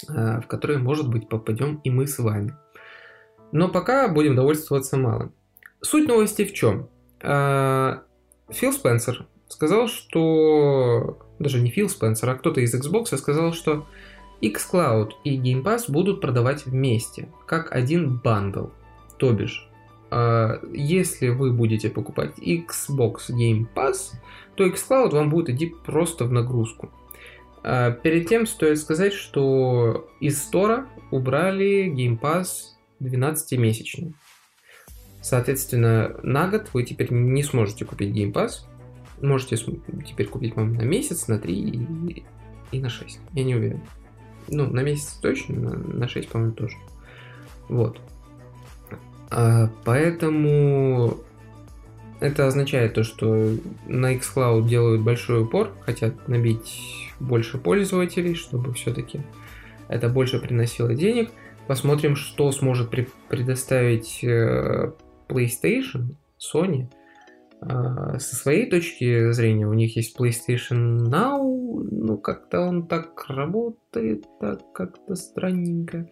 э, 0.09 0.41
в 0.41 0.47
которые, 0.47 0.79
может 0.79 1.09
быть, 1.09 1.29
попадем 1.29 1.81
и 1.83 1.89
мы 1.89 2.07
с 2.07 2.19
вами. 2.19 2.55
Но 3.51 3.69
пока 3.69 4.07
будем 4.07 4.35
довольствоваться 4.35 4.97
малым. 4.97 5.33
Суть 5.81 6.07
новости 6.07 6.45
в 6.45 6.53
чем? 6.53 6.89
Э, 7.21 7.99
Фил 8.49 8.73
Спенсер 8.73 9.27
сказал, 9.47 9.87
что... 9.87 11.19
Даже 11.39 11.61
не 11.61 11.69
Фил 11.69 11.89
Спенсер, 11.89 12.29
а 12.29 12.35
кто-то 12.35 12.61
из 12.61 12.73
Xbox 12.73 13.15
сказал, 13.17 13.53
что 13.53 13.85
xCloud 14.41 15.11
и 15.23 15.39
Game 15.39 15.63
Pass 15.63 15.83
будут 15.87 16.21
продавать 16.21 16.65
вместе, 16.65 17.29
как 17.45 17.71
один 17.71 18.17
бандл. 18.17 18.67
То 19.17 19.33
бишь, 19.33 19.67
если 20.11 21.29
вы 21.29 21.51
будете 21.51 21.89
покупать 21.89 22.37
Xbox 22.39 23.29
Game 23.29 23.67
Pass, 23.75 24.13
то 24.55 24.65
xCloud 24.65 25.11
вам 25.11 25.29
будет 25.29 25.49
идти 25.49 25.73
просто 25.85 26.25
в 26.25 26.31
нагрузку. 26.31 26.89
А, 27.69 27.91
перед 27.91 28.29
тем 28.29 28.47
стоит 28.47 28.79
сказать, 28.79 29.11
что 29.11 30.09
из 30.21 30.41
стора 30.41 30.87
убрали 31.11 31.93
Game 31.93 32.17
Pass 32.17 32.77
12-месячный. 33.01 34.15
Соответственно, 35.21 36.17
на 36.23 36.47
год 36.47 36.69
вы 36.71 36.83
теперь 36.83 37.11
не 37.11 37.43
сможете 37.43 37.83
купить 37.83 38.15
Game 38.15 38.31
Pass. 38.31 38.65
Можете 39.21 39.57
теперь 39.57 40.27
купить, 40.27 40.53
по 40.53 40.63
на 40.63 40.83
месяц, 40.83 41.27
на 41.27 41.39
3 41.39 41.53
и, 41.53 42.25
и 42.71 42.79
на 42.79 42.87
6. 42.87 43.19
Я 43.33 43.43
не 43.43 43.55
уверен. 43.55 43.81
Ну, 44.47 44.71
на 44.71 44.79
месяц 44.79 45.19
точно, 45.21 45.59
на, 45.59 45.77
на 45.77 46.07
6, 46.07 46.29
по-моему, 46.29 46.53
тоже. 46.53 46.77
Вот. 47.67 47.99
А, 49.29 49.69
поэтому 49.83 51.17
это 52.19 52.47
означает 52.47 52.93
то, 52.93 53.03
что 53.03 53.51
на 53.85 54.15
xCloud 54.15 54.67
делают 54.67 55.01
большой 55.01 55.43
упор, 55.43 55.73
хотят 55.81 56.27
набить 56.27 57.11
больше 57.19 57.57
пользователей, 57.57 58.35
чтобы 58.35 58.73
все-таки 58.73 59.21
это 59.87 60.09
больше 60.09 60.39
приносило 60.39 60.93
денег. 60.93 61.29
Посмотрим, 61.67 62.15
что 62.15 62.51
сможет 62.51 62.89
предоставить 63.27 64.23
э, 64.23 64.93
PlayStation, 65.27 66.15
Sony. 66.39 66.87
Э, 67.61 68.17
со 68.19 68.35
своей 68.35 68.69
точки 68.69 69.31
зрения, 69.31 69.67
у 69.67 69.73
них 69.73 69.95
есть 69.95 70.17
PlayStation 70.17 71.09
Now, 71.09 71.41
ну 71.91 72.17
как-то 72.17 72.61
он 72.61 72.87
так 72.87 73.25
работает, 73.27 74.25
так 74.39 74.71
как-то 74.73 75.15
странненько. 75.15 76.09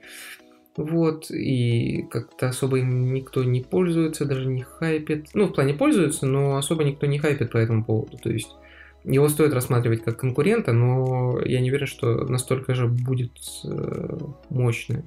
Вот, 0.78 1.32
и 1.32 2.06
как-то 2.12 2.50
особо 2.50 2.80
им 2.80 3.14
никто 3.14 3.44
не 3.44 3.62
пользуется, 3.62 4.26
даже 4.26 4.46
не 4.46 4.64
хайпит. 4.64 5.30
Ну, 5.34 5.48
в 5.48 5.54
плане 5.54 5.74
пользуются, 5.74 6.26
но 6.26 6.58
особо 6.58 6.84
никто 6.84 7.06
не 7.06 7.18
хайпит 7.18 7.52
по 7.52 7.58
этому 7.58 7.86
поводу. 7.86 8.18
То 8.18 8.30
есть 8.30 8.50
его 9.06 9.30
стоит 9.30 9.54
рассматривать 9.54 10.04
как 10.04 10.20
конкурента, 10.20 10.74
но 10.74 11.40
я 11.46 11.62
не 11.62 11.70
уверен, 11.70 11.88
что 11.88 12.26
настолько 12.26 12.74
же 12.74 12.88
будет 12.88 13.32
э, 13.64 14.18
мощно 14.50 15.04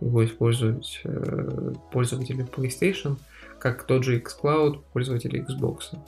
его 0.00 0.24
использовать 0.24 1.00
э, 1.02 1.72
пользователи 1.90 2.46
PlayStation, 2.46 3.16
как 3.58 3.84
тот 3.84 4.04
же 4.04 4.20
xCloud, 4.20 4.82
пользователи 4.92 5.44
Xbox. 5.44 5.98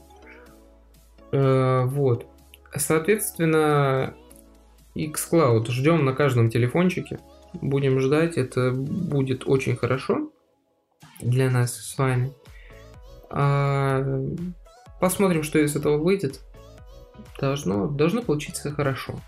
Э, 1.33 1.85
вот. 1.87 2.27
Соответственно, 2.77 4.15
xCloud 4.95 5.69
ждем 5.71 6.05
на 6.05 6.13
каждом 6.13 6.51
телефончике. 6.51 7.19
Будем 7.55 8.01
ждать, 8.01 8.37
это 8.37 8.73
будет 8.73 9.47
очень 9.47 9.77
хорошо 9.77 10.31
для 11.21 11.51
нас 11.51 11.75
с 11.75 11.99
вами. 11.99 12.33
А, 13.29 14.03
посмотрим, 15.01 15.43
что 15.43 15.59
из 15.59 15.75
этого 15.77 15.99
выйдет. 15.99 16.41
Должно, 17.39 17.89
должно 17.89 18.23
получиться 18.23 18.73
хорошо. 18.73 19.21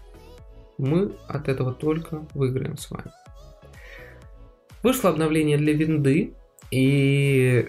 Мы 0.79 1.13
от 1.29 1.49
этого 1.49 1.73
только 1.73 2.27
выиграем 2.35 2.77
с 2.77 2.91
вами. 2.91 3.11
Вышло 4.83 5.11
обновление 5.11 5.59
для 5.59 5.75
винды, 5.75 6.35
и 6.71 7.69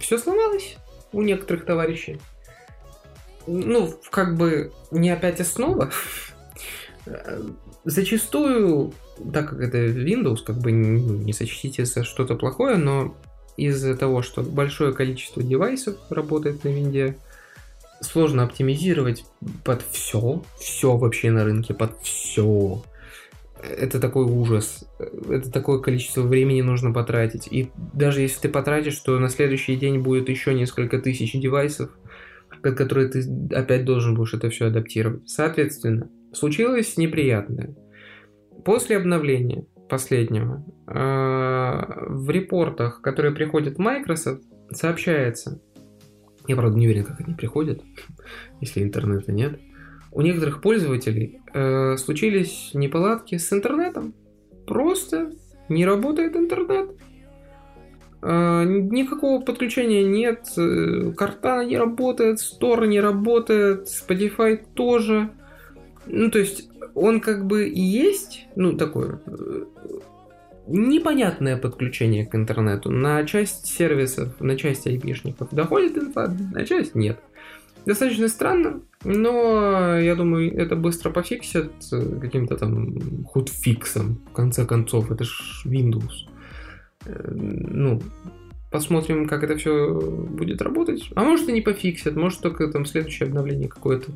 все 0.00 0.18
сломалось 0.18 0.76
у 1.12 1.22
некоторых 1.22 1.64
товарищей. 1.64 2.20
Ну, 3.46 3.92
как 4.10 4.36
бы 4.36 4.72
не 4.90 5.10
опять 5.10 5.40
основа. 5.40 5.90
Зачастую 7.84 8.92
так 9.32 9.50
как 9.50 9.60
это 9.60 9.78
Windows, 9.78 10.38
как 10.44 10.58
бы 10.58 10.72
не, 10.72 11.32
сочтите 11.32 11.84
за 11.84 12.04
что-то 12.04 12.34
плохое, 12.34 12.76
но 12.76 13.16
из-за 13.56 13.96
того, 13.96 14.22
что 14.22 14.42
большое 14.42 14.92
количество 14.92 15.42
девайсов 15.42 15.96
работает 16.10 16.64
на 16.64 16.68
винде, 16.68 17.16
сложно 18.00 18.42
оптимизировать 18.42 19.24
под 19.64 19.82
все, 19.90 20.42
все 20.60 20.96
вообще 20.96 21.30
на 21.30 21.44
рынке, 21.44 21.72
под 21.72 21.98
все. 22.02 22.82
Это 23.62 23.98
такой 23.98 24.26
ужас. 24.26 24.84
Это 25.30 25.50
такое 25.50 25.78
количество 25.78 26.20
времени 26.20 26.60
нужно 26.60 26.92
потратить. 26.92 27.48
И 27.50 27.70
даже 27.94 28.20
если 28.20 28.42
ты 28.42 28.48
потратишь, 28.50 28.98
то 28.98 29.18
на 29.18 29.30
следующий 29.30 29.76
день 29.76 30.00
будет 30.00 30.28
еще 30.28 30.52
несколько 30.52 30.98
тысяч 30.98 31.32
девайсов, 31.32 31.90
под 32.62 32.76
которые 32.76 33.08
ты 33.08 33.24
опять 33.52 33.86
должен 33.86 34.14
будешь 34.14 34.34
это 34.34 34.50
все 34.50 34.66
адаптировать. 34.66 35.22
Соответственно, 35.26 36.10
случилось 36.34 36.98
неприятное– 36.98 37.74
После 38.64 38.96
обновления 38.96 39.64
последнего 39.88 40.64
э, 40.86 40.92
в 40.92 42.30
репортах, 42.30 43.00
которые 43.00 43.34
приходят 43.34 43.76
в 43.76 43.78
Microsoft, 43.78 44.42
сообщается, 44.70 45.60
я 46.46 46.56
правда 46.56 46.78
не 46.78 46.86
уверен, 46.86 47.04
как 47.04 47.20
они 47.20 47.34
приходят, 47.34 47.82
если 48.60 48.82
интернета 48.82 49.32
нет, 49.32 49.60
у 50.12 50.22
некоторых 50.22 50.60
пользователей 50.60 51.40
э, 51.52 51.96
случились 51.96 52.70
неполадки 52.74 53.36
с 53.36 53.52
интернетом. 53.52 54.14
Просто 54.66 55.30
не 55.68 55.84
работает 55.84 56.36
интернет. 56.36 56.90
Э, 58.22 58.64
никакого 58.64 59.42
подключения 59.42 60.04
нет, 60.04 60.46
карта 61.16 61.64
не 61.64 61.76
работает, 61.76 62.38
Store 62.38 62.86
не 62.86 63.00
работает, 63.00 63.88
Spotify 63.88 64.64
тоже. 64.74 65.30
Ну, 66.06 66.30
то 66.30 66.38
есть 66.38 66.68
он 66.94 67.20
как 67.20 67.46
бы 67.46 67.68
и 67.68 67.80
есть, 67.80 68.46
ну, 68.56 68.76
такое 68.76 69.20
э, 69.26 69.64
непонятное 70.66 71.56
подключение 71.56 72.26
к 72.26 72.34
интернету. 72.34 72.90
На 72.90 73.24
часть 73.24 73.66
сервисов, 73.66 74.40
на 74.40 74.56
часть 74.56 74.86
айпишников 74.86 75.48
доходит 75.52 75.96
инфа, 75.96 76.34
на 76.52 76.64
часть 76.64 76.94
нет. 76.94 77.18
Достаточно 77.84 78.26
странно, 78.26 78.80
но 79.04 79.96
я 79.98 80.16
думаю, 80.16 80.52
это 80.56 80.74
быстро 80.74 81.10
пофиксят 81.10 81.70
э, 81.92 82.18
каким-то 82.20 82.56
там 82.56 83.24
худфиксом, 83.24 84.20
в 84.30 84.32
конце 84.32 84.66
концов, 84.66 85.12
это 85.12 85.22
ж 85.22 85.62
Windows. 85.64 86.26
Э, 87.04 87.30
ну, 87.32 88.02
посмотрим, 88.72 89.28
как 89.28 89.44
это 89.44 89.56
все 89.56 90.00
будет 90.00 90.62
работать. 90.62 91.10
А 91.14 91.22
может 91.22 91.48
и 91.48 91.52
не 91.52 91.60
пофиксят, 91.60 92.16
может 92.16 92.40
только 92.40 92.66
там 92.68 92.86
следующее 92.86 93.28
обновление 93.28 93.68
какое-то 93.68 94.10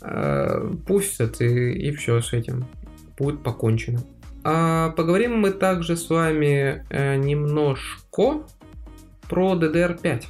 Э, 0.00 0.70
пустят 0.86 1.40
и, 1.40 1.72
и 1.72 1.90
все 1.92 2.20
с 2.20 2.32
этим 2.32 2.66
будет 3.16 3.42
покончено. 3.42 4.00
А 4.44 4.90
поговорим 4.90 5.38
мы 5.38 5.50
также 5.50 5.96
с 5.96 6.08
вами 6.08 6.86
э, 6.90 7.16
немножко 7.16 8.42
про 9.28 9.54
DDR5. 9.54 10.24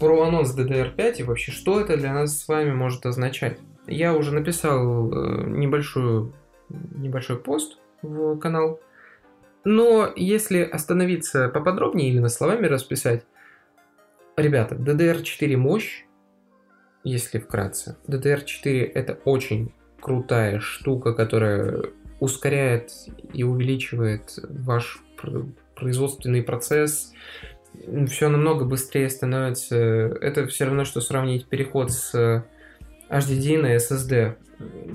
Про 0.00 0.22
анонс 0.22 0.56
DDR5 0.56 1.16
и 1.18 1.22
вообще, 1.22 1.52
что 1.52 1.80
это 1.80 1.96
для 1.96 2.12
нас 2.12 2.40
с 2.40 2.48
вами 2.48 2.72
может 2.72 3.06
означать. 3.06 3.58
Я 3.86 4.14
уже 4.14 4.32
написал 4.32 5.12
э, 5.12 5.44
небольшую, 5.48 6.32
небольшой 6.68 7.38
пост 7.38 7.78
в 8.02 8.36
канал. 8.38 8.80
Но 9.62 10.10
если 10.16 10.62
остановиться 10.62 11.48
поподробнее, 11.48 12.10
именно 12.10 12.28
словами 12.28 12.66
расписать, 12.66 13.24
ребята, 14.36 14.74
DDR4 14.74 15.56
мощь, 15.56 16.04
если 17.04 17.38
вкратце. 17.38 17.96
DDR4 18.06 18.92
это 18.94 19.18
очень 19.24 19.72
крутая 20.00 20.60
штука, 20.60 21.12
которая 21.12 21.82
ускоряет 22.20 22.92
и 23.32 23.42
увеличивает 23.42 24.38
ваш 24.48 25.02
производственный 25.74 26.42
процесс. 26.42 27.12
Все 28.08 28.28
намного 28.28 28.64
быстрее 28.64 29.08
становится. 29.08 29.76
Это 29.76 30.46
все 30.46 30.66
равно, 30.66 30.84
что 30.84 31.00
сравнить 31.00 31.46
переход 31.46 31.90
с 31.90 32.44
HDD 33.08 33.58
на 33.58 33.76
SSD. 33.76 34.36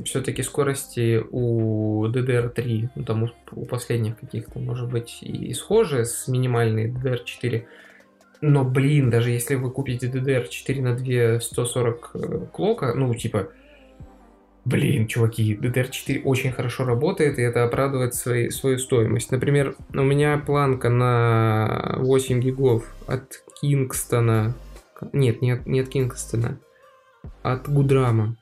Все-таки 0.06 0.44
скорости 0.44 1.24
у 1.32 2.06
DDR3, 2.06 2.90
ну 2.96 3.04
там 3.04 3.32
у, 3.52 3.66
последних 3.66 4.20
каких-то, 4.20 4.60
может 4.60 4.92
быть, 4.92 5.18
и 5.22 5.52
схожие 5.54 6.06
с 6.06 6.28
минимальной 6.28 6.92
DDR4. 6.92 7.66
Но, 8.42 8.64
блин, 8.64 9.10
даже 9.10 9.32
если 9.32 9.56
вы 9.56 9.72
купите 9.72 10.08
DDR4 10.08 10.82
на 10.82 10.96
2 10.96 11.40
140 11.40 12.12
э, 12.14 12.40
клока, 12.52 12.94
ну, 12.94 13.14
типа, 13.14 13.50
блин, 14.66 15.08
чуваки, 15.08 15.56
DDR4 15.56 16.24
очень 16.24 16.52
хорошо 16.52 16.86
работает, 16.86 17.40
и 17.40 17.42
это 17.42 17.64
оправдывает 17.64 18.14
свои, 18.16 18.50
свою 18.50 18.78
стоимость. 18.80 19.32
Например, 19.32 19.76
у 19.94 20.04
меня 20.04 20.38
планка 20.38 20.90
на 20.90 21.96
8 22.00 22.40
гигов 22.40 22.86
от 23.08 23.44
Кингстона, 23.62 24.54
нет, 25.14 25.42
нет, 25.42 25.66
не 25.66 25.80
от 25.80 25.90
Кингстона, 25.90 26.60
от 27.44 27.70
Гудрама 27.70 28.36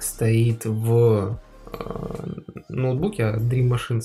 стоит 0.00 0.64
в 0.64 1.38
э, 1.72 2.24
ноутбуке 2.68 3.26
от 3.26 3.42
Dream 3.42 3.68
Machines. 3.68 4.04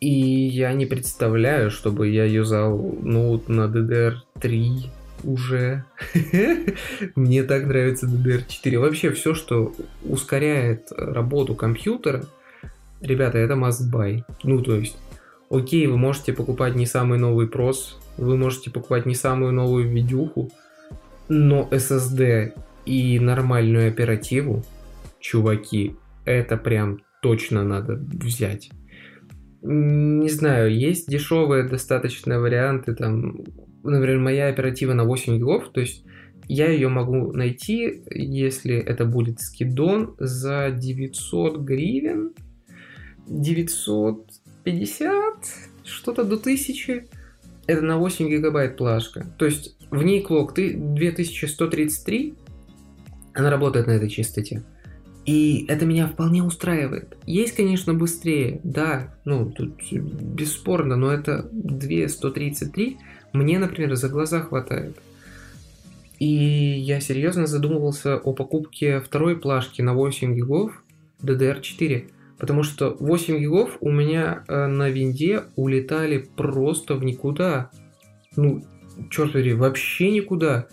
И 0.00 0.10
я 0.10 0.72
не 0.72 0.86
представляю, 0.86 1.70
чтобы 1.70 2.08
я 2.08 2.24
юзал 2.24 2.78
ноут 3.02 3.48
на 3.48 3.62
DDR3 3.62 4.90
уже. 5.24 5.84
Мне 7.16 7.42
так 7.42 7.66
нравится 7.66 8.06
DDR4. 8.06 8.78
Вообще 8.78 9.10
все, 9.10 9.34
что 9.34 9.74
ускоряет 10.04 10.92
работу 10.92 11.54
компьютера, 11.54 12.24
ребята, 13.00 13.38
это 13.38 13.54
must 13.54 13.92
buy. 13.92 14.22
Ну, 14.44 14.62
то 14.62 14.76
есть, 14.76 14.96
окей, 15.50 15.86
вы 15.86 15.96
можете 15.96 16.32
покупать 16.32 16.76
не 16.76 16.86
самый 16.86 17.18
новый 17.18 17.48
прос, 17.48 17.98
вы 18.16 18.36
можете 18.36 18.70
покупать 18.70 19.06
не 19.06 19.14
самую 19.14 19.52
новую 19.52 19.88
видюху, 19.88 20.52
но 21.28 21.68
SSD 21.70 22.52
и 22.86 23.18
нормальную 23.18 23.88
оперативу, 23.88 24.64
чуваки, 25.20 25.96
это 26.24 26.56
прям 26.56 27.00
точно 27.20 27.64
надо 27.64 27.94
взять. 27.94 28.70
Не 29.62 30.28
знаю, 30.28 30.72
есть 30.74 31.08
дешевые 31.08 31.64
достаточно 31.64 32.38
варианты, 32.38 32.94
там, 32.94 33.44
например, 33.82 34.18
моя 34.18 34.48
оператива 34.48 34.92
на 34.92 35.04
8 35.04 35.36
гигов, 35.36 35.70
то 35.72 35.80
есть 35.80 36.04
я 36.46 36.70
ее 36.70 36.88
могу 36.88 37.32
найти, 37.32 38.02
если 38.10 38.76
это 38.76 39.04
будет 39.04 39.40
скидон, 39.40 40.14
за 40.18 40.70
900 40.70 41.58
гривен, 41.58 42.32
950, 43.26 45.24
что-то 45.84 46.24
до 46.24 46.36
1000. 46.36 47.04
Это 47.66 47.82
на 47.82 47.98
8 47.98 48.28
гигабайт 48.28 48.78
плашка. 48.78 49.26
То 49.38 49.44
есть 49.44 49.76
в 49.90 50.02
ней 50.02 50.22
клок 50.22 50.54
ты 50.54 50.74
2133, 50.74 52.34
она 53.34 53.50
работает 53.50 53.86
на 53.86 53.92
этой 53.92 54.08
частоте. 54.08 54.62
И 55.28 55.66
это 55.68 55.84
меня 55.84 56.08
вполне 56.08 56.42
устраивает. 56.42 57.18
Есть, 57.26 57.54
конечно, 57.54 57.92
быстрее, 57.92 58.62
да, 58.64 59.14
ну, 59.26 59.50
тут 59.50 59.74
бесспорно, 59.92 60.96
но 60.96 61.12
это 61.12 61.50
2133 61.52 62.96
мне, 63.34 63.58
например, 63.58 63.94
за 63.94 64.08
глаза 64.08 64.40
хватает. 64.40 64.96
И 66.18 66.24
я 66.24 67.00
серьезно 67.00 67.46
задумывался 67.46 68.16
о 68.16 68.32
покупке 68.32 69.00
второй 69.00 69.36
плашки 69.36 69.82
на 69.82 69.92
8 69.92 70.34
гигов 70.34 70.82
DDR4. 71.22 72.08
Потому 72.38 72.62
что 72.62 72.96
8 72.98 73.38
гигов 73.38 73.76
у 73.82 73.90
меня 73.90 74.44
э, 74.48 74.66
на 74.66 74.88
винде 74.88 75.42
улетали 75.56 76.26
просто 76.36 76.94
в 76.94 77.04
никуда. 77.04 77.70
Ну, 78.34 78.64
черт 79.10 79.34
побери, 79.34 79.52
вообще 79.52 80.10
никуда. 80.10 80.68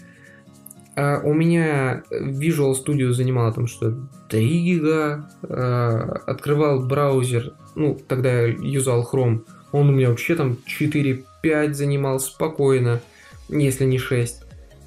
А 0.96 1.20
у 1.24 1.34
меня 1.34 2.04
Visual 2.10 2.74
Studio 2.74 3.12
занимало 3.12 3.52
там 3.52 3.68
что 3.68 3.94
3 4.30 4.64
гига. 4.64 5.30
А, 5.44 6.22
открывал 6.26 6.86
браузер, 6.86 7.54
ну, 7.76 8.00
тогда 8.08 8.32
я 8.32 8.48
юзал 8.48 9.08
Chrome. 9.12 9.42
Он 9.72 9.90
у 9.90 9.92
меня 9.92 10.10
вообще 10.10 10.36
там 10.36 10.58
4-5 10.66 11.74
занимал 11.74 12.20
спокойно, 12.20 13.02
если 13.50 13.86
не 13.86 13.98
6. 13.98 14.44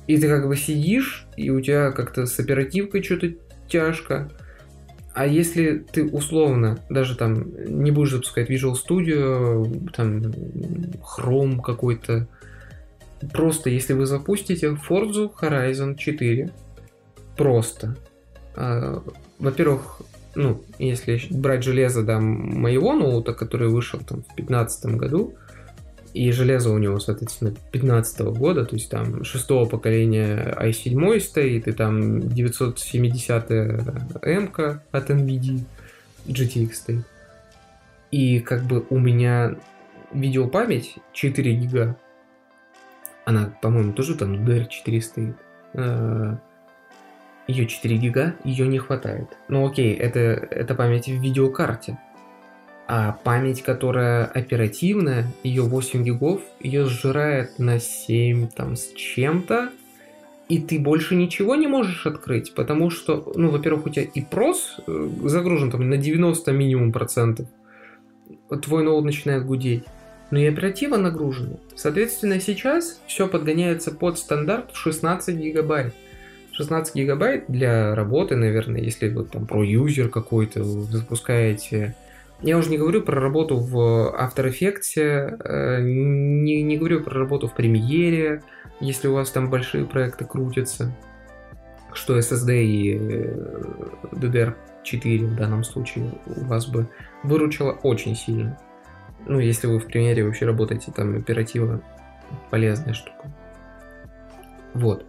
И 0.06 0.16
ты 0.16 0.26
как 0.26 0.48
бы 0.48 0.56
сидишь, 0.56 1.26
и 1.36 1.50
у 1.50 1.60
тебя 1.60 1.90
как-то 1.90 2.24
с 2.24 2.38
оперативкой 2.40 3.02
что-то 3.02 3.34
тяжко. 3.68 4.30
А 5.14 5.26
если 5.26 5.84
ты 5.92 6.08
условно 6.08 6.78
даже 6.88 7.16
там 7.16 7.52
не 7.66 7.90
будешь 7.90 8.12
запускать 8.12 8.48
Visual 8.48 8.74
Studio, 8.74 9.90
там 9.94 10.20
Chrome 11.02 11.60
какой-то, 11.60 12.28
Просто 13.33 13.70
если 13.70 13.94
вы 13.94 14.07
запустите 14.07 14.68
Forza 14.88 15.31
Horizon 15.40 15.96
4, 15.96 16.50
просто, 17.37 17.96
э, 18.57 19.00
во-первых, 19.38 20.02
ну, 20.35 20.62
если 20.78 21.20
брать 21.31 21.64
железо, 21.64 22.02
да, 22.02 22.20
моего 22.20 22.92
ноута, 22.92 23.33
который 23.33 23.68
вышел 23.68 23.98
там 24.00 24.22
в 24.22 24.37
2015 24.37 24.96
году, 24.96 25.35
и 26.14 26.31
железо 26.33 26.70
у 26.70 26.78
него, 26.78 26.98
соответственно, 27.00 27.54
15 27.72 28.20
года, 28.20 28.64
то 28.64 28.76
есть 28.76 28.90
там 28.90 29.24
шестого 29.24 29.66
поколения 29.66 30.57
i7 30.61 31.20
стоит, 31.20 31.68
и 31.68 31.72
там 31.72 32.20
970 32.20 33.50
м 33.50 34.52
от 34.92 35.11
NVIDIA 35.11 35.61
GTX 36.26 36.72
стоит. 36.72 37.04
И 38.11 38.40
как 38.40 38.62
бы 38.62 38.87
у 38.90 38.98
меня 38.98 39.57
видеопамять 40.12 40.96
4 41.12 41.54
гига, 41.54 41.96
она, 43.28 43.52
по-моему, 43.60 43.92
тоже 43.92 44.14
там 44.14 44.36
DR4 44.46 45.00
стоит. 45.02 45.36
Ее 47.46 47.66
4 47.66 47.96
гига, 47.98 48.34
ее 48.42 48.66
не 48.66 48.78
хватает. 48.78 49.28
Ну 49.48 49.66
окей, 49.66 49.94
это, 49.94 50.18
это 50.18 50.74
память 50.74 51.08
в 51.08 51.20
видеокарте. 51.20 51.98
А 52.86 53.12
память, 53.12 53.62
которая 53.62 54.24
оперативная, 54.24 55.26
ее 55.42 55.64
8 55.64 56.04
гигов, 56.04 56.40
ее 56.60 56.86
сжирает 56.86 57.58
на 57.58 57.78
7 57.78 58.48
там 58.48 58.76
с 58.76 58.94
чем-то, 58.94 59.72
и 60.48 60.58
ты 60.58 60.78
больше 60.78 61.14
ничего 61.14 61.54
не 61.54 61.66
можешь 61.66 62.06
открыть, 62.06 62.54
потому 62.54 62.88
что, 62.88 63.30
ну, 63.36 63.50
во-первых, 63.50 63.84
у 63.84 63.90
тебя 63.90 64.04
и 64.04 64.22
прос 64.22 64.80
э, 64.86 65.08
загружен 65.24 65.70
там 65.70 65.86
на 65.90 65.98
90 65.98 66.50
минимум 66.52 66.92
процентов, 66.92 67.46
твой 68.62 68.84
ноут 68.84 69.04
начинает 69.04 69.44
гудеть 69.44 69.84
но 70.30 70.38
и 70.38 70.46
оператива 70.46 70.96
нагружена. 70.96 71.56
Соответственно, 71.74 72.40
сейчас 72.40 73.00
все 73.06 73.28
подгоняется 73.28 73.90
под 73.92 74.18
стандарт 74.18 74.72
в 74.72 74.76
16 74.76 75.36
гигабайт. 75.36 75.94
16 76.52 76.94
гигабайт 76.96 77.44
для 77.48 77.94
работы, 77.94 78.34
наверное, 78.34 78.80
если 78.80 79.08
вы 79.08 79.24
там 79.24 79.46
про 79.46 79.62
юзер 79.62 80.08
какой-то 80.08 80.64
запускаете. 80.64 81.94
Я 82.42 82.58
уже 82.58 82.70
не 82.70 82.78
говорю 82.78 83.02
про 83.02 83.20
работу 83.20 83.56
в 83.56 83.76
After 83.76 84.48
Effects, 84.50 84.96
э, 84.96 85.82
не, 85.82 86.62
не 86.62 86.76
говорю 86.76 87.02
про 87.02 87.18
работу 87.18 87.48
в 87.48 87.54
премьере, 87.54 88.42
если 88.80 89.08
у 89.08 89.14
вас 89.14 89.30
там 89.30 89.50
большие 89.50 89.86
проекты 89.86 90.24
крутятся, 90.24 90.94
что 91.92 92.18
SSD 92.18 92.62
и 92.62 92.94
DDR4 94.12 95.26
в 95.26 95.36
данном 95.36 95.64
случае 95.64 96.12
у 96.26 96.44
вас 96.44 96.66
бы 96.66 96.88
выручило 97.22 97.72
очень 97.82 98.14
сильно. 98.14 98.58
Ну, 99.26 99.38
если 99.40 99.66
вы 99.66 99.78
в 99.78 99.87
примере 99.87 100.24
вообще 100.24 100.46
работаете, 100.46 100.92
там 100.92 101.16
оператива 101.16 101.81
полезная 102.50 102.94
штука. 102.94 103.31
Вот. 104.74 105.04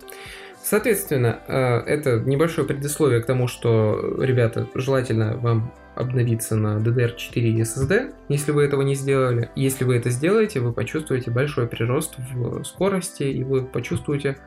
Соответственно, 0.62 1.40
э, 1.48 1.56
это 1.88 2.20
небольшое 2.20 2.68
предисловие 2.68 3.22
к 3.22 3.26
тому, 3.26 3.48
что, 3.48 4.18
ребята, 4.22 4.68
желательно 4.76 5.38
вам 5.38 5.74
обновиться 5.96 6.56
на 6.56 6.78
DDR4 6.78 7.34
и 7.34 7.62
SSD, 7.62 8.14
если 8.30 8.52
вы 8.52 8.64
этого 8.64 8.82
не 8.84 8.96
сделали. 8.96 9.50
Если 9.56 9.84
вы 9.84 9.98
это 9.98 10.10
сделаете, 10.10 10.60
вы 10.60 10.72
почувствуете 10.72 11.32
большой 11.32 11.68
прирост 11.68 12.16
в 12.18 12.64
скорости, 12.64 13.24
и 13.24 13.44
вы 13.44 13.66
почувствуете 13.66 14.38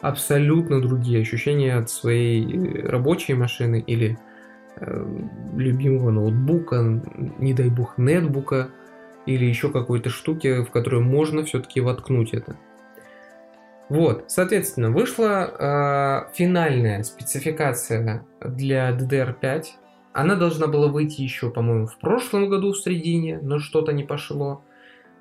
абсолютно 0.00 0.80
другие 0.80 1.20
ощущения 1.20 1.76
от 1.76 1.90
своей 1.90 2.82
рабочей 2.82 3.34
машины 3.34 3.82
или 3.84 4.18
э, 4.76 5.06
любимого 5.56 6.10
ноутбука, 6.10 7.02
не 7.38 7.54
дай 7.54 7.68
бог, 7.68 7.98
нетбука, 7.98 8.68
или 9.26 9.44
еще 9.44 9.70
какой-то 9.70 10.10
штуки, 10.10 10.62
в 10.62 10.70
которую 10.70 11.02
можно 11.02 11.44
все-таки 11.44 11.80
воткнуть 11.80 12.32
это. 12.32 12.56
Вот, 13.88 14.24
соответственно, 14.28 14.90
вышла 14.90 16.28
э, 16.30 16.36
финальная 16.36 17.02
спецификация 17.02 18.24
для 18.40 18.96
DDR5. 18.96 19.64
Она 20.12 20.36
должна 20.36 20.68
была 20.68 20.86
выйти 20.86 21.22
еще, 21.22 21.50
по-моему, 21.50 21.86
в 21.86 21.98
прошлом 21.98 22.48
году 22.48 22.72
в 22.72 22.78
середине, 22.78 23.40
но 23.42 23.58
что-то 23.58 23.92
не 23.92 24.04
пошло. 24.04 24.64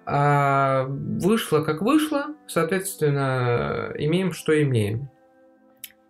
А 0.05 0.85
вышло 0.87 1.61
как 1.61 1.81
вышло, 1.81 2.35
соответственно, 2.47 3.91
имеем, 3.97 4.33
что 4.33 4.59
имеем. 4.61 5.09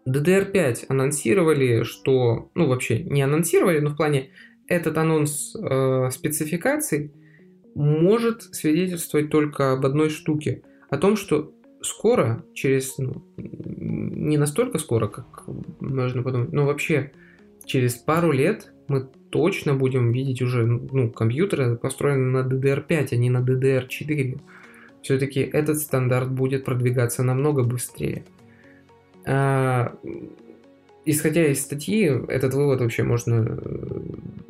DDR5 0.05 0.85
анонсировали, 0.89 1.83
что, 1.83 2.49
ну 2.55 2.67
вообще 2.67 3.03
не 3.03 3.21
анонсировали, 3.21 3.79
но 3.79 3.91
в 3.91 3.95
плане 3.95 4.31
этот 4.67 4.97
анонс 4.97 5.55
э, 5.55 6.09
спецификаций 6.11 7.13
может 7.79 8.43
свидетельствовать 8.43 9.29
только 9.29 9.71
об 9.71 9.85
одной 9.85 10.09
штуке. 10.09 10.63
О 10.89 10.97
том, 10.97 11.15
что 11.15 11.53
скоро, 11.81 12.43
через 12.53 12.97
ну, 12.97 13.23
не 13.37 14.37
настолько 14.37 14.79
скоро, 14.79 15.07
как 15.07 15.45
можно 15.79 16.21
подумать, 16.21 16.51
но 16.51 16.65
вообще 16.65 17.13
через 17.65 17.95
пару 17.95 18.31
лет 18.31 18.73
мы 18.89 19.07
точно 19.29 19.75
будем 19.75 20.11
видеть 20.11 20.41
уже 20.41 20.65
ну, 20.65 21.09
компьютеры, 21.09 21.77
построенные 21.77 22.43
на 22.43 22.47
DDR5, 22.47 23.07
а 23.11 23.15
не 23.15 23.29
на 23.29 23.39
DDR4. 23.39 24.41
Все-таки 25.01 25.39
этот 25.39 25.77
стандарт 25.77 26.29
будет 26.31 26.65
продвигаться 26.65 27.23
намного 27.23 27.63
быстрее. 27.63 28.25
А, 29.25 29.95
исходя 31.05 31.45
из 31.47 31.61
статьи, 31.61 32.11
этот 32.27 32.53
вывод 32.53 32.81
вообще 32.81 33.03
можно 33.03 33.45
э, 33.47 33.99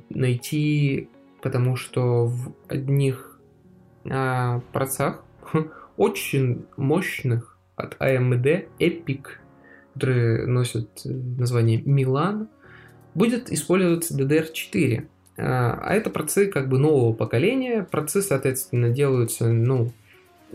найти, 0.09 1.09
потому 1.41 1.75
что 1.75 2.25
в 2.25 2.53
одних 2.67 3.39
а, 4.09 4.61
процессах 4.71 5.23
очень 5.97 6.65
мощных 6.77 7.57
от 7.75 7.95
AMD 7.99 8.67
EPIC, 8.79 9.25
которые 9.93 10.47
носят 10.47 10.89
э, 11.05 11.09
название 11.09 11.81
Milan, 11.81 12.47
будет 13.15 13.51
использоваться 13.51 14.17
DDR4. 14.17 15.05
А, 15.37 15.79
а 15.81 15.93
это 15.93 16.09
процессы 16.09 16.47
как 16.47 16.69
бы 16.69 16.77
нового 16.77 17.13
поколения. 17.13 17.87
Процессы, 17.89 18.27
соответственно, 18.27 18.89
делаются, 18.89 19.47
ну, 19.47 19.91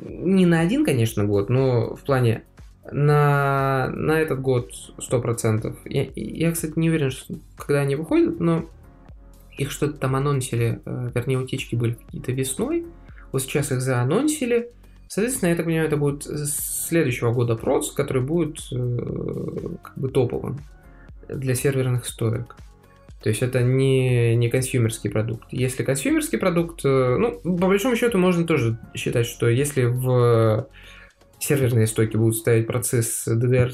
не 0.01 0.47
на 0.47 0.61
один, 0.61 0.85
конечно, 0.85 1.25
год, 1.25 1.49
но 1.49 1.95
в 1.95 2.03
плане 2.03 2.45
на, 2.91 3.91
на 3.95 4.21
этот 4.21 4.41
год 4.41 4.71
100%. 4.99 5.77
Я, 5.87 6.07
я, 6.15 6.53
кстати, 6.53 6.75
не 6.77 6.91
уверен, 6.91 7.11
что, 7.11 7.35
когда 7.57 7.81
они 7.81 7.97
выходят, 7.97 8.41
но 8.41 8.69
их 9.59 9.71
что-то 9.71 9.99
там 9.99 10.17
анонсили, 10.17 10.81
э, 10.85 11.11
вернее, 11.15 11.39
утечки 11.39 11.75
были 11.75 11.95
какие-то 11.95 12.33
весной. 12.33 12.87
Вот 13.33 13.43
сейчас 13.43 13.73
их 13.73 13.81
заанонсили. 13.81 14.71
Соответственно, 15.09 15.51
я 15.51 15.57
так 15.57 15.67
понимаю, 15.67 15.87
это 15.87 15.97
будет 15.97 16.25
следующего 16.25 17.33
года 17.33 17.57
проц, 17.57 17.91
который 17.91 18.23
будет 18.23 18.59
э, 18.73 19.77
как 19.83 19.97
бы 19.97 20.09
топовым 20.09 20.61
для 21.29 21.55
серверных 21.55 22.07
стоек. 22.07 22.57
То 23.23 23.31
есть 23.31 23.43
это 23.43 23.63
не, 23.63 24.37
не 24.37 24.51
консюмерский 24.51 25.09
продукт. 25.09 25.47
Если 25.51 25.83
консюмерский 25.83 26.39
продукт, 26.39 26.85
э, 26.85 27.17
ну, 27.19 27.41
по 27.41 27.69
большому 27.69 27.97
счету 27.97 28.19
можно 28.19 28.47
тоже 28.47 28.79
считать, 28.95 29.27
что 29.27 29.49
если 29.49 29.85
в 29.85 30.69
серверные 31.39 31.87
стойки 31.87 32.17
будут 32.17 32.37
ставить 32.37 32.67
процесс 32.67 33.27
DDR, 33.27 33.73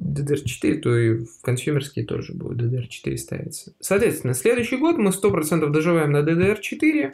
DDR4, 0.00 0.78
то 0.78 0.96
и 0.96 1.24
в 1.24 1.40
консюмерские 1.42 2.04
тоже 2.04 2.32
будет 2.32 2.58
DDR4 2.58 3.16
ставиться. 3.16 3.72
Соответственно, 3.80 4.34
следующий 4.34 4.76
год 4.76 4.96
мы 4.96 5.10
100% 5.10 5.68
доживаем 5.68 6.12
на 6.12 6.18
DDR4, 6.18 7.12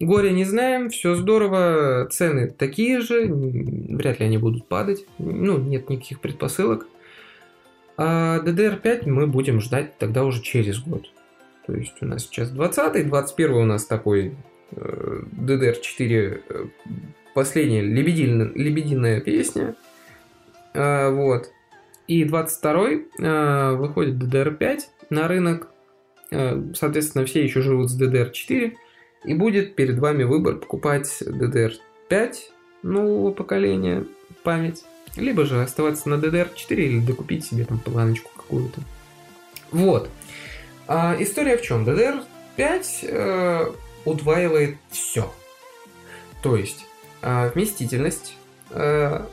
Горе 0.00 0.32
не 0.32 0.44
знаем, 0.44 0.90
все 0.90 1.14
здорово, 1.14 2.08
цены 2.10 2.48
такие 2.50 3.00
же, 3.00 3.28
вряд 3.28 4.18
ли 4.18 4.26
они 4.26 4.36
будут 4.36 4.66
падать, 4.66 5.06
ну, 5.18 5.58
нет 5.58 5.88
никаких 5.90 6.20
предпосылок. 6.20 6.88
А 7.96 8.40
DDR5 8.40 9.08
мы 9.08 9.28
будем 9.28 9.60
ждать 9.60 9.96
тогда 9.98 10.24
уже 10.24 10.42
через 10.42 10.80
год. 10.80 11.08
То 11.66 11.74
есть 11.74 11.94
у 12.00 12.06
нас 12.06 12.24
сейчас 12.24 12.50
20 12.50 13.06
21 13.06 13.54
у 13.54 13.64
нас 13.64 13.84
такой 13.84 14.34
э, 14.72 15.22
DDR4 15.38 16.42
э, 16.48 16.66
последняя 17.34 17.82
лебединая, 17.82 19.20
песня. 19.20 19.76
Э, 20.74 21.10
вот. 21.10 21.50
И 22.06 22.24
22 22.24 22.88
э, 23.18 23.74
выходит 23.74 24.14
DDR5 24.16 24.80
на 25.10 25.28
рынок. 25.28 25.68
Э, 26.30 26.60
соответственно, 26.74 27.24
все 27.24 27.42
еще 27.42 27.62
живут 27.62 27.90
с 27.90 28.00
DDR4. 28.00 28.72
И 29.24 29.34
будет 29.34 29.76
перед 29.76 29.98
вами 29.98 30.24
выбор 30.24 30.56
покупать 30.56 31.22
DDR5 31.22 32.34
нового 32.82 33.32
поколения 33.32 34.04
память 34.42 34.84
либо 35.16 35.44
же 35.44 35.62
оставаться 35.62 36.08
на 36.08 36.14
DDR4 36.14 36.74
или 36.74 37.00
докупить 37.00 37.44
себе 37.44 37.64
там 37.64 37.78
планочку 37.78 38.30
какую-то. 38.36 38.80
Вот. 39.70 40.08
А, 40.86 41.16
история 41.18 41.56
в 41.56 41.62
чем? 41.62 41.84
DDR5 41.84 42.84
э, 43.02 43.72
удваивает 44.04 44.76
все. 44.90 45.32
То 46.42 46.56
есть 46.56 46.86
э, 47.20 47.50
вместительность. 47.54 48.36
Э, 48.70 49.26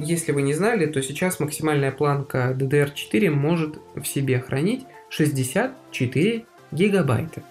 если 0.00 0.32
вы 0.32 0.42
не 0.42 0.54
знали, 0.54 0.86
то 0.86 1.02
сейчас 1.02 1.40
максимальная 1.40 1.92
планка 1.92 2.56
DDR4 2.58 3.30
может 3.30 3.78
в 3.94 4.04
себе 4.04 4.40
хранить 4.40 4.84
64 5.10 6.44
гигабайта. 6.72 7.42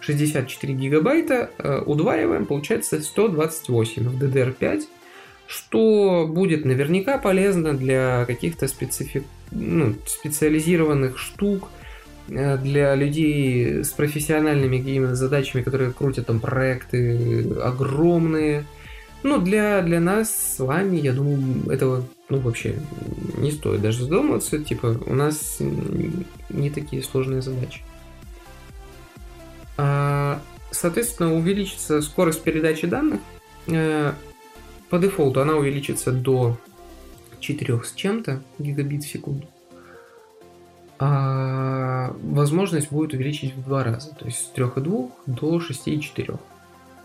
64 0.00 0.74
гигабайта 0.74 1.50
э, 1.58 1.82
удваиваем, 1.84 2.46
получается 2.46 3.00
128 3.00 4.08
в 4.08 4.22
DDR5 4.22 4.84
что 5.48 6.28
будет 6.28 6.66
наверняка 6.66 7.16
полезно 7.16 7.72
для 7.72 8.26
каких-то 8.26 8.68
специфик... 8.68 9.24
ну, 9.50 9.94
специализированных 10.06 11.18
штук, 11.18 11.70
э, 12.28 12.58
для 12.58 12.94
людей 12.94 13.82
с 13.82 13.88
профессиональными 13.88 15.14
задачами, 15.14 15.62
которые 15.62 15.92
крутят 15.92 16.26
там 16.26 16.38
проекты 16.38 17.50
огромные. 17.64 18.66
Ну, 19.22 19.40
для, 19.40 19.82
для 19.82 20.00
нас 20.00 20.30
с 20.30 20.58
вами, 20.60 20.96
я 20.96 21.12
думаю, 21.12 21.68
этого 21.70 22.04
ну, 22.28 22.38
вообще 22.38 22.78
не 23.36 23.50
стоит 23.50 23.80
даже 23.80 24.04
задумываться. 24.04 24.62
Типа, 24.62 25.00
у 25.06 25.14
нас 25.14 25.58
не 26.48 26.70
такие 26.70 27.02
сложные 27.02 27.42
задачи. 27.42 27.82
А, 29.76 30.40
соответственно, 30.70 31.34
увеличится 31.34 32.02
скорость 32.02 32.42
передачи 32.42 32.86
данных 32.86 33.20
э, 33.66 34.12
по 34.90 34.98
дефолту 34.98 35.40
она 35.40 35.54
увеличится 35.54 36.12
до 36.12 36.58
4 37.40 37.82
с 37.84 37.92
чем-то 37.92 38.42
гигабит 38.58 39.04
в 39.04 39.08
секунду. 39.08 39.46
А 40.98 42.12
возможность 42.22 42.90
будет 42.90 43.12
увеличить 43.12 43.54
в 43.54 43.64
два 43.64 43.84
раза. 43.84 44.14
То 44.14 44.24
есть 44.24 44.38
с 44.38 44.52
3,2 44.56 45.10
до 45.26 45.58
6,4. 45.58 46.38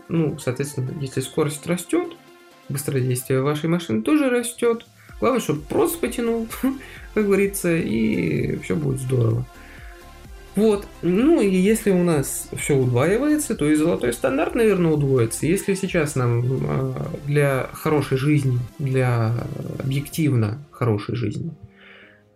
Ну, 0.08 0.38
соответственно, 0.38 0.90
если 1.00 1.20
скорость 1.20 1.66
растет, 1.66 2.12
быстродействие 2.68 3.42
вашей 3.42 3.68
машины 3.68 4.02
тоже 4.02 4.28
растет. 4.28 4.86
Главное, 5.20 5.40
чтобы 5.40 5.62
просто 5.62 5.98
потянул, 5.98 6.46
как 7.14 7.24
говорится, 7.24 7.74
и 7.74 8.56
все 8.58 8.76
будет 8.76 9.00
здорово. 9.00 9.46
Вот. 10.56 10.86
Ну 11.02 11.40
и 11.40 11.48
если 11.48 11.90
у 11.90 12.04
нас 12.04 12.48
все 12.56 12.76
удваивается, 12.76 13.56
то 13.56 13.68
и 13.68 13.74
золотой 13.74 14.12
стандарт, 14.12 14.54
наверное, 14.54 14.92
удвоится. 14.92 15.46
Если 15.46 15.74
сейчас 15.74 16.14
нам 16.14 16.44
а, 16.68 17.10
для 17.26 17.68
хорошей 17.72 18.18
жизни, 18.18 18.58
для 18.78 19.34
объективно 19.80 20.64
хорошей 20.70 21.16
жизни, 21.16 21.52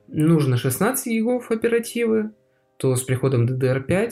нужно 0.08 0.56
16 0.56 1.06
гигов 1.06 1.50
оперативы, 1.50 2.30
то 2.76 2.96
с 2.96 3.02
приходом 3.02 3.46
DDR5 3.46 4.10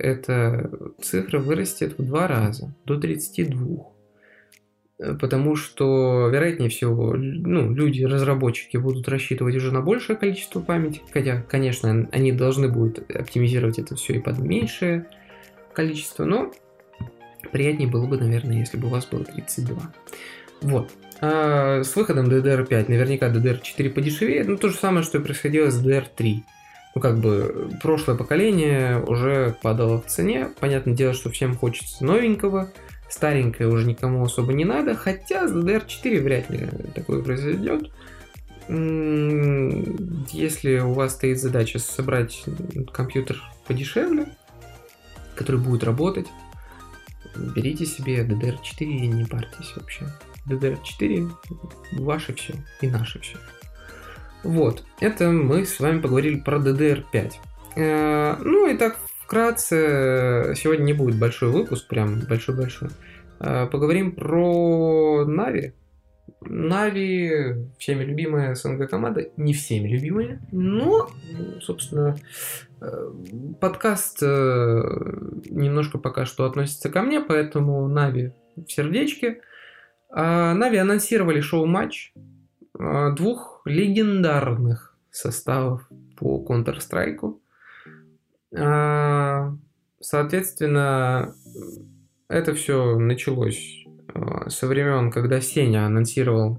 эта 0.00 0.70
цифра 1.00 1.38
вырастет 1.38 1.98
в 1.98 2.04
два 2.04 2.26
раза, 2.26 2.74
до 2.84 2.98
32 2.98 3.90
потому 5.18 5.56
что, 5.56 6.28
вероятнее 6.28 6.68
всего, 6.68 7.14
ну, 7.14 7.72
люди, 7.72 8.04
разработчики 8.04 8.76
будут 8.76 9.08
рассчитывать 9.08 9.56
уже 9.56 9.72
на 9.72 9.80
большее 9.80 10.16
количество 10.16 10.60
памяти, 10.60 11.00
хотя, 11.12 11.42
конечно, 11.42 12.08
они 12.12 12.32
должны 12.32 12.68
будут 12.68 12.98
оптимизировать 13.10 13.78
это 13.78 13.96
все 13.96 14.14
и 14.14 14.18
под 14.18 14.38
меньшее 14.38 15.06
количество, 15.72 16.24
но 16.24 16.52
приятнее 17.50 17.88
было 17.88 18.06
бы, 18.06 18.18
наверное, 18.18 18.58
если 18.58 18.76
бы 18.76 18.88
у 18.88 18.90
вас 18.90 19.06
было 19.06 19.24
32. 19.24 19.92
Вот. 20.62 20.90
А 21.22 21.82
с 21.82 21.96
выходом 21.96 22.28
DDR5 22.28 22.86
наверняка 22.88 23.30
DDR4 23.30 23.90
подешевеет, 23.90 24.48
ну 24.48 24.56
то 24.56 24.68
же 24.68 24.74
самое, 24.74 25.02
что 25.02 25.18
и 25.18 25.22
происходило 25.22 25.70
с 25.70 25.82
DDR3. 25.82 26.40
Ну, 26.94 27.00
как 27.00 27.20
бы, 27.20 27.70
прошлое 27.82 28.16
поколение 28.16 29.00
уже 29.00 29.56
падало 29.62 30.00
в 30.00 30.06
цене. 30.06 30.50
Понятное 30.58 30.94
дело, 30.94 31.12
что 31.14 31.30
всем 31.30 31.56
хочется 31.56 32.04
новенького, 32.04 32.72
старенькое 33.08 33.68
уже 33.68 33.86
никому 33.86 34.24
особо 34.24 34.52
не 34.52 34.64
надо, 34.64 34.96
хотя 34.96 35.46
с 35.46 35.52
DDR4 35.52 36.20
вряд 36.20 36.50
ли 36.50 36.68
такое 36.94 37.22
произойдет. 37.22 37.90
Если 40.32 40.78
у 40.78 40.92
вас 40.92 41.14
стоит 41.14 41.40
задача 41.40 41.78
собрать 41.78 42.44
компьютер 42.92 43.40
подешевле, 43.66 44.26
который 45.36 45.60
будет 45.60 45.84
работать, 45.84 46.26
берите 47.36 47.86
себе 47.86 48.24
DDR4 48.24 48.84
и 48.84 49.06
не 49.06 49.24
парьтесь 49.24 49.74
вообще. 49.76 50.06
DDR4 50.48 51.30
ваше 51.92 52.34
все 52.34 52.54
и 52.80 52.88
наше 52.88 53.20
все. 53.20 53.36
Вот, 54.42 54.84
это 55.00 55.30
мы 55.30 55.66
с 55.66 55.78
вами 55.80 56.00
поговорили 56.00 56.40
про 56.40 56.58
DDR5. 56.58 57.32
Э, 57.76 58.36
ну 58.42 58.68
и 58.68 58.76
так 58.76 58.96
вкратце, 59.22 60.54
сегодня 60.56 60.84
не 60.84 60.92
будет 60.92 61.18
большой 61.18 61.50
выпуск, 61.50 61.88
прям 61.88 62.20
большой-большой. 62.20 62.88
Э, 63.38 63.66
поговорим 63.66 64.12
про 64.12 65.24
Нави. 65.26 65.74
Нави, 66.40 67.66
всеми 67.78 68.02
любимая 68.02 68.54
СНГ 68.54 68.88
команда, 68.88 69.28
не 69.36 69.52
всеми 69.52 69.88
любимая, 69.88 70.40
но, 70.52 71.10
собственно, 71.60 72.16
э, 72.80 73.10
подкаст 73.60 74.22
немножко 74.22 75.98
пока 75.98 76.24
что 76.24 76.46
относится 76.46 76.88
ко 76.88 77.02
мне, 77.02 77.20
поэтому 77.20 77.86
NAVI 77.88 78.32
в 78.56 78.72
сердечке. 78.72 79.42
NAVI 80.12 80.78
анонсировали 80.78 81.40
шоу-матч 81.40 82.14
двух 82.74 83.49
легендарных 83.64 84.96
составов 85.10 85.88
по 86.16 86.44
Counter-Strike. 86.48 87.36
А, 88.56 89.56
соответственно, 90.00 91.34
это 92.28 92.54
все 92.54 92.98
началось 92.98 93.84
а, 94.14 94.48
со 94.50 94.66
времен, 94.66 95.10
когда 95.10 95.40
Сеня 95.40 95.86
анонсировал 95.86 96.58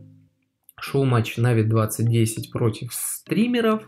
шоу-матч 0.80 1.38
NAVI 1.38 1.64
2010 1.64 2.52
против 2.52 2.94
стримеров, 2.94 3.84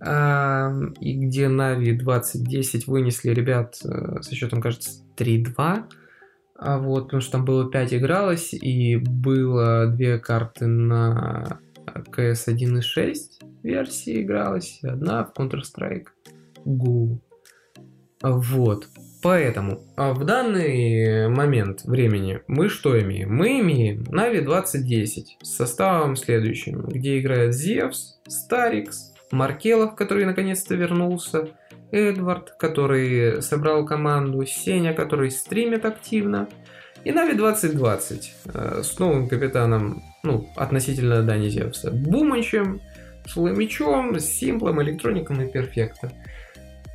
а, 0.00 0.72
и 1.00 1.14
где 1.14 1.48
Нави 1.48 1.92
2010 1.92 2.86
вынесли 2.86 3.30
ребят 3.30 3.76
э, 3.84 4.22
со 4.22 4.34
счетом, 4.34 4.60
кажется, 4.60 5.02
3-2. 5.16 5.84
А 6.62 6.78
вот, 6.78 7.04
потому 7.04 7.20
что 7.20 7.32
там 7.32 7.44
было 7.44 7.70
5 7.70 7.94
игралось, 7.94 8.52
и 8.52 8.96
было 8.96 9.86
две 9.86 10.18
карты 10.18 10.66
на 10.66 11.60
CS 11.86 12.48
1.6 12.48 13.18
версии 13.62 14.22
игралась, 14.22 14.80
одна 14.82 15.24
в 15.24 15.32
Counter-Strike 15.32 16.06
Go. 16.64 17.18
Вот. 18.22 18.88
Поэтому 19.22 19.82
а 19.96 20.14
в 20.14 20.24
данный 20.24 21.28
момент 21.28 21.84
времени 21.84 22.40
мы 22.46 22.68
что 22.68 22.98
имеем? 23.00 23.34
Мы 23.34 23.60
имеем 23.60 24.02
Navi 24.04 24.40
2010 24.40 25.38
с 25.42 25.56
составом 25.56 26.16
следующим, 26.16 26.82
где 26.86 27.18
играет 27.18 27.54
Зевс, 27.54 28.18
Старикс, 28.26 29.12
Маркелов, 29.30 29.94
который 29.94 30.24
наконец-то 30.24 30.74
вернулся, 30.74 31.50
Эдвард, 31.92 32.52
который 32.58 33.42
собрал 33.42 33.84
команду, 33.84 34.44
Сеня, 34.46 34.94
который 34.94 35.30
стримит 35.30 35.84
активно, 35.84 36.48
и 37.04 37.12
Нави 37.12 37.34
2020 37.34 38.34
э, 38.44 38.82
с 38.84 38.98
новым 38.98 39.28
капитаном, 39.28 40.02
ну, 40.22 40.48
относительно 40.56 41.22
Дани 41.22 41.48
Зевса, 41.48 41.90
Буманчем, 41.90 42.80
Шламичом, 43.26 44.18
Симплом, 44.18 44.82
Электроником 44.82 45.42
и 45.42 45.50
Перфекта. 45.50 46.12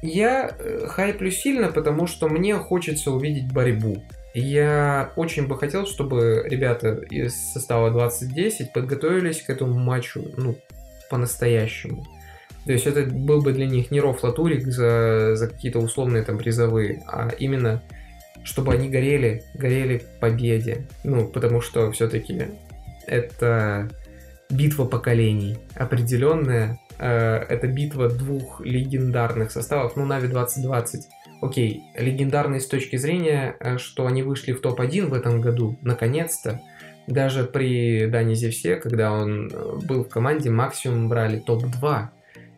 Я 0.02 0.56
э, 0.58 0.88
хайплю 0.88 1.32
сильно, 1.32 1.70
потому 1.70 2.08
что 2.08 2.28
мне 2.28 2.56
хочется 2.56 3.12
увидеть 3.12 3.52
борьбу. 3.52 4.04
Я 4.34 5.14
очень 5.16 5.48
бы 5.48 5.58
хотел, 5.58 5.88
чтобы 5.88 6.44
ребята 6.46 6.96
из 7.10 7.34
состава 7.54 7.90
2010 7.92 8.74
подготовились 8.74 9.42
к 9.42 9.50
этому 9.50 9.80
матчу, 9.80 10.22
ну, 10.38 10.58
по-настоящему. 11.10 12.06
То 12.66 12.74
есть 12.74 12.86
это 12.86 13.04
был 13.06 13.42
бы 13.42 13.54
для 13.54 13.68
них 13.68 13.92
не 13.92 14.02
рофлатурик 14.02 14.66
за, 14.66 15.36
за 15.36 15.48
какие-то 15.48 15.80
условные 15.80 16.24
там 16.24 16.38
призовые, 16.38 17.04
а 17.08 17.30
именно 17.30 17.82
чтобы 18.44 18.74
они 18.74 18.90
горели, 18.90 19.44
горели 19.56 20.04
победе. 20.20 20.86
Ну, 21.04 21.28
потому 21.28 21.62
что 21.62 21.92
все-таки 21.92 22.50
это 23.08 23.90
битва 24.50 24.86
поколений 24.86 25.58
определенная. 25.76 26.80
Э, 26.98 27.38
это 27.50 27.68
битва 27.68 28.10
двух 28.10 28.62
легендарных 28.62 29.52
составов. 29.52 29.96
Ну, 29.96 30.06
Нави 30.06 30.28
2020. 30.28 31.08
Окей, 31.42 31.84
легендарный 31.98 32.62
с 32.62 32.68
точки 32.68 32.96
зрения, 32.96 33.56
э, 33.60 33.78
что 33.78 34.08
они 34.08 34.24
вышли 34.24 34.54
в 34.54 34.62
топ-1 34.62 35.08
в 35.08 35.14
этом 35.14 35.42
году, 35.42 35.78
наконец-то. 35.82 36.62
Даже 37.08 37.44
при 37.44 38.08
Дани 38.08 38.34
Зевсе, 38.34 38.78
когда 38.78 39.12
он 39.12 39.52
э, 39.52 39.80
был 39.86 40.04
в 40.04 40.10
команде, 40.10 40.50
максимум 40.50 41.10
брали 41.10 41.40
топ-2. 41.40 42.08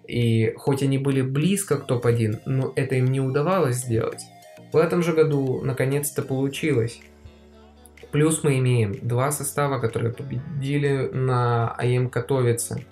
И 0.07 0.53
хоть 0.55 0.83
они 0.83 0.97
были 0.97 1.21
близко 1.21 1.77
к 1.77 1.85
топ-1, 1.85 2.41
но 2.45 2.71
это 2.75 2.95
им 2.95 3.05
не 3.05 3.19
удавалось 3.19 3.77
сделать. 3.77 4.23
В 4.71 4.77
этом 4.77 5.03
же 5.03 5.13
году 5.13 5.61
наконец-то 5.63 6.21
получилось. 6.21 6.99
Плюс 8.11 8.43
мы 8.43 8.57
имеем 8.59 8.95
два 9.01 9.31
состава, 9.31 9.79
которые 9.79 10.13
победили 10.13 11.09
на 11.11 11.73
АМ 11.77 12.09
Катовице 12.09 12.85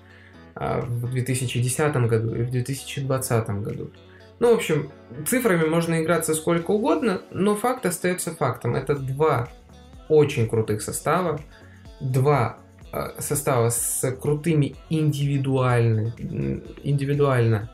а, 0.56 0.82
в 0.82 1.12
2010 1.12 1.96
году 2.08 2.36
и 2.36 2.44
в 2.44 2.52
2020 2.52 3.50
году. 3.62 3.92
Ну, 4.40 4.52
в 4.52 4.56
общем, 4.56 4.92
цифрами 5.26 5.66
можно 5.66 6.02
играться 6.02 6.34
сколько 6.34 6.72
угодно, 6.72 7.22
но 7.32 7.56
факт 7.56 7.86
остается 7.86 8.32
фактом. 8.32 8.76
Это 8.76 8.96
два 8.96 9.48
очень 10.10 10.50
крутых 10.50 10.82
состава, 10.82 11.40
два 12.02 12.58
Э, 12.96 13.10
состава 13.20 13.70
с 13.72 14.10
крутыми 14.22 14.76
индивидуально, 14.90 16.14
индивидуально 16.82 17.70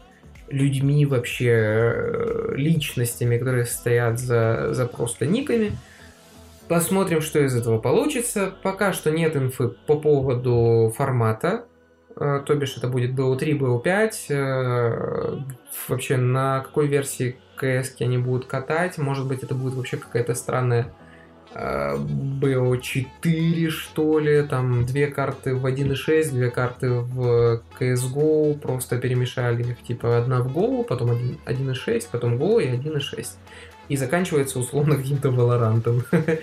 людьми 0.49 1.05
вообще, 1.05 1.51
э, 1.51 2.53
личностями, 2.55 3.37
которые 3.37 3.65
стоят 3.65 4.19
за, 4.19 4.73
за 4.73 4.87
просто 4.87 5.27
никами. 5.27 5.73
Посмотрим, 6.71 7.19
что 7.19 7.43
из 7.43 7.53
этого 7.53 7.79
получится. 7.79 8.55
Пока 8.63 8.93
что 8.93 9.11
нет 9.11 9.35
инфы 9.35 9.67
по 9.67 9.99
поводу 9.99 10.93
формата. 10.95 11.65
Э, 12.15 12.41
то 12.45 12.55
бишь 12.55 12.77
это 12.77 12.87
будет 12.87 13.11
BO3, 13.11 13.59
BO5. 13.59 15.43
Вообще 15.89 16.15
на 16.15 16.61
какой 16.61 16.87
версии 16.87 17.35
CS 17.61 17.95
они 17.99 18.19
будут 18.19 18.45
катать. 18.45 18.97
Может 18.97 19.27
быть 19.27 19.43
это 19.43 19.53
будет 19.53 19.73
вообще 19.73 19.97
какая-то 19.97 20.33
странная 20.33 20.93
BO4, 21.53 23.67
что 23.67 24.19
ли, 24.19 24.41
там 24.43 24.85
две 24.85 25.07
карты 25.07 25.53
в 25.53 25.65
1.6, 25.65 26.31
две 26.31 26.49
карты 26.49 26.91
в 26.91 27.61
CSGO, 27.77 28.57
просто 28.57 28.97
перемешали 28.97 29.63
их, 29.63 29.83
типа 29.83 30.17
одна 30.17 30.41
в 30.41 30.47
Go, 30.47 30.85
потом 30.85 31.11
1.6, 31.11 32.07
потом 32.09 32.35
Go 32.35 32.63
и 32.63 32.67
1.6. 32.67 33.27
И 33.91 33.97
заканчивается 33.97 34.57
условно 34.57 34.95
каким-то 35.01 35.27
Valorant. 35.29 35.83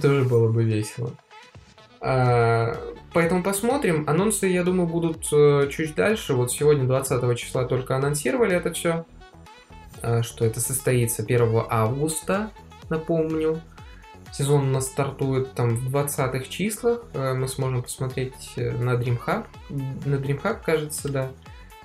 Тоже 0.00 0.24
было 0.24 0.52
бы 0.52 0.62
весело. 0.62 1.10
А, 2.00 2.76
поэтому 3.12 3.42
посмотрим. 3.42 4.04
Анонсы, 4.08 4.46
я 4.46 4.62
думаю, 4.62 4.86
будут 4.86 5.26
э, 5.32 5.68
чуть 5.72 5.96
дальше. 5.96 6.34
Вот 6.34 6.52
сегодня, 6.52 6.86
20 6.86 7.36
числа, 7.36 7.64
только 7.64 7.96
анонсировали 7.96 8.54
это 8.54 8.72
все. 8.72 9.04
А, 10.02 10.22
что 10.22 10.44
это 10.44 10.60
состоится 10.60 11.22
1 11.22 11.64
августа, 11.68 12.52
напомню. 12.90 13.60
Сезон 14.32 14.68
у 14.68 14.70
нас 14.70 14.86
стартует 14.86 15.52
там 15.54 15.74
в 15.74 15.92
20-х 15.92 16.44
числах. 16.48 17.00
Э, 17.12 17.34
мы 17.34 17.48
сможем 17.48 17.82
посмотреть 17.82 18.52
э, 18.54 18.70
на 18.70 18.94
DreamHub. 18.94 19.46
На 20.04 20.14
DreamHub, 20.14 20.58
кажется, 20.64 21.08
да. 21.08 21.30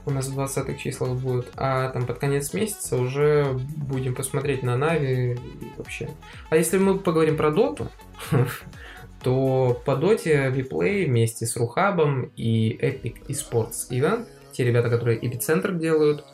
У 0.06 0.12
нас 0.12 0.28
в 0.28 0.40
20-х 0.40 0.74
числах 0.76 1.12
будет. 1.12 1.52
А 1.56 1.90
там 1.90 2.06
под 2.06 2.20
конец 2.20 2.54
месяца 2.54 2.98
уже 2.98 3.46
будем 3.76 4.16
посмотреть 4.16 4.64
на 4.64 4.78
Нави 4.78 5.38
вообще. 5.78 6.10
А 6.50 6.58
если 6.58 6.78
мы 6.78 6.98
поговорим 6.98 7.38
про 7.38 7.52
Доту, 7.52 7.88
то 9.24 9.82
по 9.86 9.96
Доте 9.96 10.50
Виплей 10.50 11.06
вместе 11.06 11.46
с 11.46 11.56
Рухабом 11.58 12.32
и 12.36 12.78
Epic 12.82 13.28
Esports 13.28 13.90
Event, 13.90 14.26
те 14.52 14.64
ребята, 14.64 14.90
которые 14.90 15.26
Эпицентр 15.26 15.74
делают, 15.74 16.26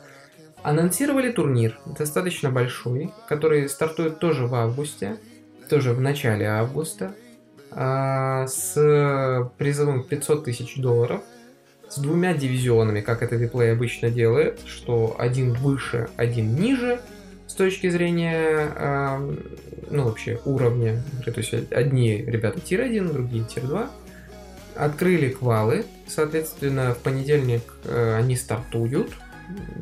анонсировали 0.62 1.30
турнир, 1.30 1.78
достаточно 1.86 2.50
большой, 2.50 3.12
который 3.28 3.68
стартует 3.68 4.18
тоже 4.18 4.46
в 4.46 4.54
августе 4.54 5.18
тоже 5.68 5.92
в 5.92 6.00
начале 6.00 6.46
августа 6.46 7.14
а, 7.70 8.46
с 8.46 9.50
призовым 9.58 10.04
500 10.04 10.44
тысяч 10.44 10.76
долларов, 10.76 11.22
с 11.88 11.98
двумя 11.98 12.34
дивизионами, 12.34 13.00
как 13.00 13.22
это 13.22 13.36
WePlay 13.36 13.72
обычно 13.72 14.10
делает, 14.10 14.60
что 14.66 15.16
один 15.18 15.52
выше, 15.52 16.08
один 16.16 16.54
ниже 16.56 17.00
с 17.46 17.54
точки 17.54 17.88
зрения, 17.88 18.70
а, 18.76 19.34
ну 19.90 20.04
вообще 20.04 20.40
уровня, 20.44 21.02
то 21.24 21.32
есть 21.36 21.54
одни 21.72 22.16
ребята 22.16 22.60
tier-1, 22.60 23.12
другие 23.12 23.44
tier-2, 23.44 23.88
открыли 24.74 25.30
квалы, 25.30 25.86
соответственно, 26.06 26.94
в 26.94 26.98
понедельник 26.98 27.62
э, 27.84 28.16
они 28.16 28.36
стартуют, 28.36 29.10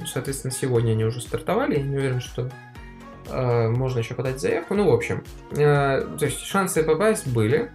соответственно, 0.07 0.53
сегодня 0.53 0.93
они 0.93 1.05
уже 1.05 1.21
стартовали, 1.21 1.79
я 1.79 1.83
не 1.83 1.97
уверен, 1.97 2.21
что 2.21 2.51
Э, 3.29 3.69
можно 3.69 3.99
еще 3.99 4.15
подать 4.15 4.41
заявку. 4.41 4.75
Ну, 4.75 4.91
в 4.91 4.95
общем, 4.95 5.25
э, 5.53 5.57
то 5.57 6.25
есть 6.25 6.41
шансы 6.41 6.83
попасть 6.83 7.27
были. 7.27 7.71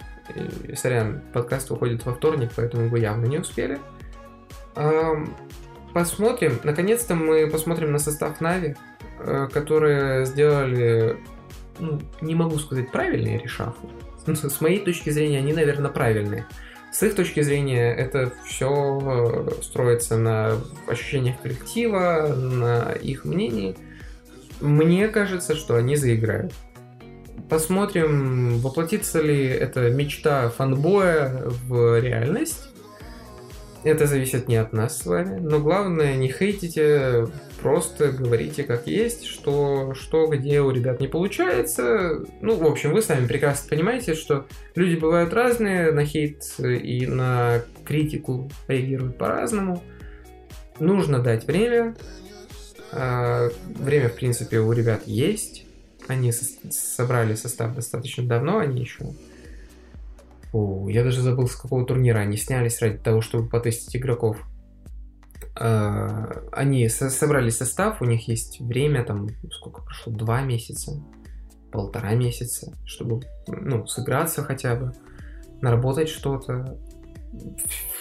И, 0.67 0.75
сорян, 0.75 1.21
подкаст 1.33 1.71
выходит 1.71 2.05
во 2.05 2.13
вторник, 2.13 2.51
поэтому 2.55 2.87
вы 2.87 2.99
явно 2.99 3.25
не 3.25 3.39
успели. 3.39 3.79
Посмотрим. 5.93 6.59
Наконец-то 6.63 7.15
мы 7.15 7.47
посмотрим 7.47 7.91
на 7.91 7.99
состав 7.99 8.41
Нави, 8.41 8.75
э, 9.19 9.47
которые 9.51 10.25
сделали, 10.25 11.17
ну, 11.79 11.99
не 12.21 12.35
могу 12.35 12.57
сказать 12.59 12.91
правильные 12.91 13.39
решафы. 13.39 13.87
С 14.25 14.61
моей 14.61 14.79
точки 14.79 15.09
зрения, 15.09 15.39
они, 15.39 15.53
наверное, 15.53 15.91
правильные. 15.91 16.45
С 16.91 17.03
их 17.03 17.15
точки 17.15 17.41
зрения, 17.41 17.93
это 17.93 18.33
все 18.45 19.47
строится 19.61 20.17
на 20.17 20.57
ощущениях 20.87 21.39
коллектива, 21.41 22.33
на 22.35 22.91
их 22.93 23.25
мнении– 23.25 23.75
мне 24.61 25.07
кажется, 25.07 25.55
что 25.55 25.75
они 25.75 25.95
заиграют. 25.95 26.53
Посмотрим, 27.49 28.59
воплотится 28.59 29.21
ли 29.21 29.45
эта 29.45 29.89
мечта 29.89 30.49
фанбоя 30.49 31.43
в 31.67 31.99
реальность. 31.99 32.69
Это 33.83 34.07
зависит 34.07 34.47
не 34.49 34.57
от 34.57 34.73
нас 34.73 34.97
с 34.97 35.05
вами. 35.05 35.39
Но 35.39 35.59
главное, 35.59 36.15
не 36.15 36.27
хейтите, 36.27 37.27
просто 37.61 38.11
говорите 38.11 38.63
как 38.63 38.87
есть, 38.87 39.25
что, 39.25 39.93
что 39.93 40.27
где 40.27 40.61
у 40.61 40.69
ребят 40.71 40.99
не 40.99 41.07
получается. 41.07 42.25
Ну, 42.41 42.55
в 42.55 42.65
общем, 42.65 42.91
вы 42.91 43.01
сами 43.01 43.25
прекрасно 43.25 43.69
понимаете, 43.69 44.15
что 44.15 44.45
люди 44.75 44.95
бывают 44.95 45.33
разные, 45.33 45.91
на 45.91 46.05
хейт 46.05 46.43
и 46.59 47.07
на 47.07 47.61
критику 47.85 48.51
реагируют 48.67 49.17
по-разному. 49.17 49.81
нужно 50.79 51.19
дать 51.19 51.45
время. 51.47 51.95
Э, 52.91 53.49
время, 53.77 54.09
в 54.09 54.15
принципе, 54.15 54.59
у 54.59 54.71
ребят 54.71 55.03
есть. 55.05 55.65
Они 56.07 56.31
со- 56.31 56.71
собрали 56.71 57.35
состав 57.35 57.75
достаточно 57.75 58.23
давно, 58.23 58.57
они 58.57 58.81
еще... 58.81 59.05
О, 60.51 60.89
я 60.89 61.03
даже 61.03 61.21
забыл, 61.21 61.47
с 61.47 61.55
какого 61.55 61.85
турнира 61.85 62.19
они 62.19 62.37
снялись 62.37 62.81
ради 62.81 62.97
того, 62.97 63.21
чтобы 63.21 63.47
потестить 63.49 63.95
игроков. 63.95 64.37
Э, 65.59 66.47
они 66.51 66.87
со- 66.89 67.09
собрали 67.09 67.49
состав, 67.49 68.01
у 68.01 68.05
них 68.05 68.27
есть 68.27 68.59
время, 68.59 69.03
там, 69.03 69.27
сколько 69.51 69.81
прошло, 69.81 70.11
два 70.11 70.41
месяца, 70.41 71.03
полтора 71.71 72.15
месяца, 72.15 72.73
чтобы, 72.85 73.21
ну, 73.47 73.85
сыграться 73.85 74.43
хотя 74.43 74.75
бы, 74.75 74.93
наработать 75.61 76.09
что-то. 76.09 76.77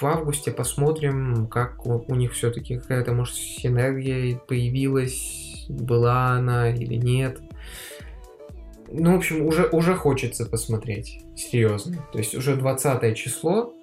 В 0.01 0.05
августе 0.05 0.51
посмотрим, 0.51 1.49
как 1.49 1.85
у 1.85 2.15
них 2.15 2.33
все-таки 2.33 2.79
какая-то, 2.79 3.13
может, 3.13 3.35
синергия 3.35 4.39
появилась, 4.39 5.67
была 5.69 6.31
она 6.31 6.71
или 6.71 6.95
нет. 6.95 7.39
Ну, 8.91 9.13
в 9.13 9.17
общем, 9.17 9.45
уже, 9.45 9.67
уже 9.67 9.95
хочется 9.95 10.47
посмотреть, 10.47 11.21
серьезно. 11.39 12.05
То 12.13 12.19
есть 12.19 12.35
уже 12.35 12.57
20 12.57 13.17
число, 13.17 13.75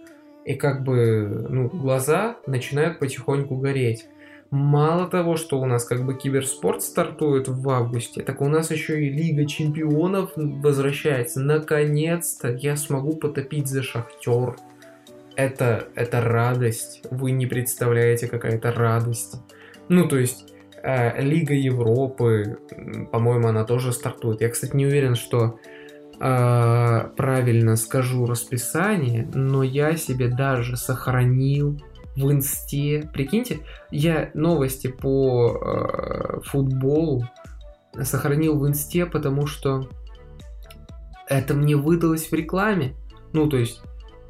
и 0.46 0.54
как 0.54 0.84
бы, 0.84 1.48
ну, 1.50 1.70
глаза 1.70 2.38
начинают 2.46 3.00
потихоньку 3.00 3.56
гореть. 3.56 4.08
Мало 4.52 5.08
того, 5.08 5.38
что 5.38 5.60
у 5.60 5.66
нас 5.66 5.86
как 5.86 6.06
бы 6.06 6.14
киберспорт 6.14 6.84
стартует 6.84 7.48
в 7.48 7.68
августе, 7.70 8.22
так 8.22 8.42
у 8.42 8.48
нас 8.48 8.70
еще 8.72 9.04
и 9.04 9.10
Лига 9.10 9.46
Чемпионов 9.46 10.32
возвращается. 10.36 11.42
Наконец-то 11.42 12.52
я 12.52 12.78
смогу 12.78 13.16
потопить 13.16 13.68
за 13.68 13.82
Шахтер. 13.82 14.56
Это, 15.36 15.88
это 15.96 16.22
радость. 16.22 17.02
Вы 17.10 17.32
не 17.32 17.48
представляете, 17.48 18.28
какая 18.28 18.54
это 18.54 18.72
радость. 18.72 19.42
Ну, 19.90 20.08
то 20.08 20.18
есть, 20.18 20.54
э, 20.82 21.22
Лига 21.22 21.54
Европы, 21.54 22.60
по-моему, 23.12 23.48
она 23.48 23.66
тоже 23.66 23.92
стартует. 23.92 24.42
Я, 24.42 24.50
кстати, 24.50 24.76
не 24.76 24.86
уверен, 24.86 25.16
что 25.16 25.60
э, 26.20 27.10
правильно 27.16 27.76
скажу 27.76 28.26
расписание, 28.26 29.30
но 29.34 29.64
я 29.64 29.96
себе 29.98 30.28
даже 30.28 30.78
сохранил 30.78 31.82
в 32.16 32.32
инсте. 32.32 33.10
Прикиньте, 33.14 33.60
я 33.92 34.32
новости 34.34 34.88
по 34.88 35.58
э, 35.58 36.42
футболу 36.44 37.28
сохранил 38.02 38.58
в 38.60 38.68
инсте, 38.68 39.06
потому 39.06 39.48
что 39.48 39.90
это 41.28 41.54
мне 41.54 41.76
выдалось 41.76 42.30
в 42.30 42.34
рекламе. 42.34 42.96
Ну, 43.34 43.48
то 43.48 43.58
есть, 43.58 43.82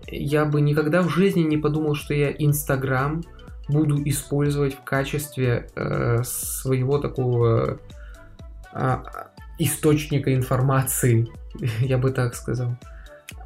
я 0.07 0.45
бы 0.45 0.61
никогда 0.61 1.01
в 1.01 1.09
жизни 1.09 1.41
не 1.41 1.57
подумал, 1.57 1.95
что 1.95 2.13
я 2.13 2.31
Инстаграм 2.31 3.21
буду 3.67 4.01
использовать 4.07 4.75
в 4.75 4.83
качестве 4.83 5.69
э, 5.75 6.23
своего 6.23 6.99
такого 6.99 7.79
э, 8.73 8.97
источника 9.57 10.33
информации, 10.33 11.27
я 11.81 11.97
бы 11.97 12.11
так 12.11 12.35
сказал. 12.35 12.77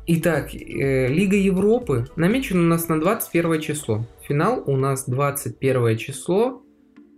Итак, 0.08 0.54
э, 0.54 1.08
Лига 1.08 1.36
Европы 1.36 2.08
намечена 2.16 2.62
у 2.62 2.66
нас 2.66 2.88
на 2.88 3.00
21 3.00 3.62
число. 3.62 4.06
Финал 4.28 4.64
у 4.66 4.76
нас 4.76 5.08
21 5.08 5.98
число, 5.98 6.64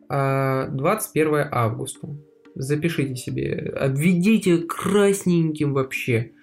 э, 0.09 0.67
21 0.69 1.47
августа. 1.51 2.09
Запишите 2.55 3.15
себе, 3.15 3.73
обведите 3.79 4.57
красненьким 4.57 5.73
вообще. 5.73 6.33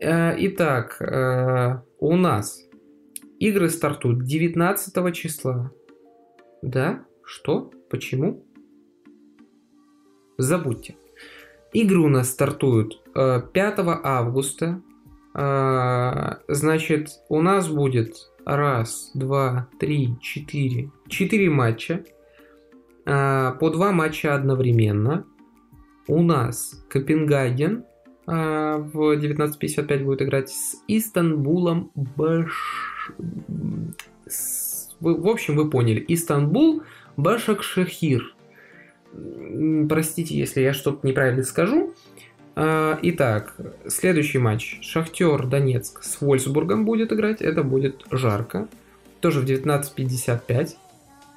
Э, 0.00 0.34
итак, 0.38 1.00
э, 1.00 1.82
у 1.98 2.16
нас 2.16 2.64
игры 3.38 3.68
стартуют 3.68 4.24
19 4.24 5.12
числа. 5.12 5.70
Да? 6.62 7.04
Что? 7.24 7.70
Почему? 7.90 8.44
Забудьте. 10.38 10.96
Игры 11.72 11.98
у 11.98 12.08
нас 12.08 12.30
стартуют 12.30 13.00
э, 13.14 13.42
5 13.52 13.74
августа. 14.02 14.80
Э, 15.34 16.36
значит, 16.48 17.10
у 17.28 17.42
нас 17.42 17.68
будет 17.68 18.14
раз, 18.46 19.10
два, 19.14 19.68
три, 19.78 20.16
четыре. 20.20 20.90
Четыре 21.08 21.50
матча. 21.50 22.04
Э, 23.04 23.52
по 23.60 23.70
два 23.70 23.92
матча 23.92 24.34
одновременно. 24.34 25.26
У 26.06 26.22
нас 26.22 26.82
Копенгаген 26.88 27.84
э, 28.26 28.76
в 28.78 29.18
19.55 29.18 30.04
будет 30.04 30.22
играть 30.22 30.48
с 30.48 30.76
Истанбулом 30.88 31.90
Баш... 31.94 33.12
в 35.00 35.28
общем, 35.28 35.56
вы 35.56 35.68
поняли. 35.68 36.02
Истанбул 36.08 36.82
Башакшахир. 37.18 38.34
Простите, 39.88 40.36
если 40.36 40.60
я 40.60 40.72
что-то 40.72 41.06
неправильно 41.06 41.42
скажу. 41.42 41.94
А, 42.60 42.98
Итак, 43.02 43.54
следующий 43.86 44.38
матч. 44.38 44.78
Шахтер 44.82 45.46
Донецк 45.46 46.02
с 46.02 46.20
Вольсбургом 46.20 46.84
будет 46.84 47.12
играть. 47.12 47.40
Это 47.40 47.62
будет 47.62 48.04
жарко. 48.10 48.68
Тоже 49.20 49.40
в 49.40 49.44
19.55. 49.44 50.74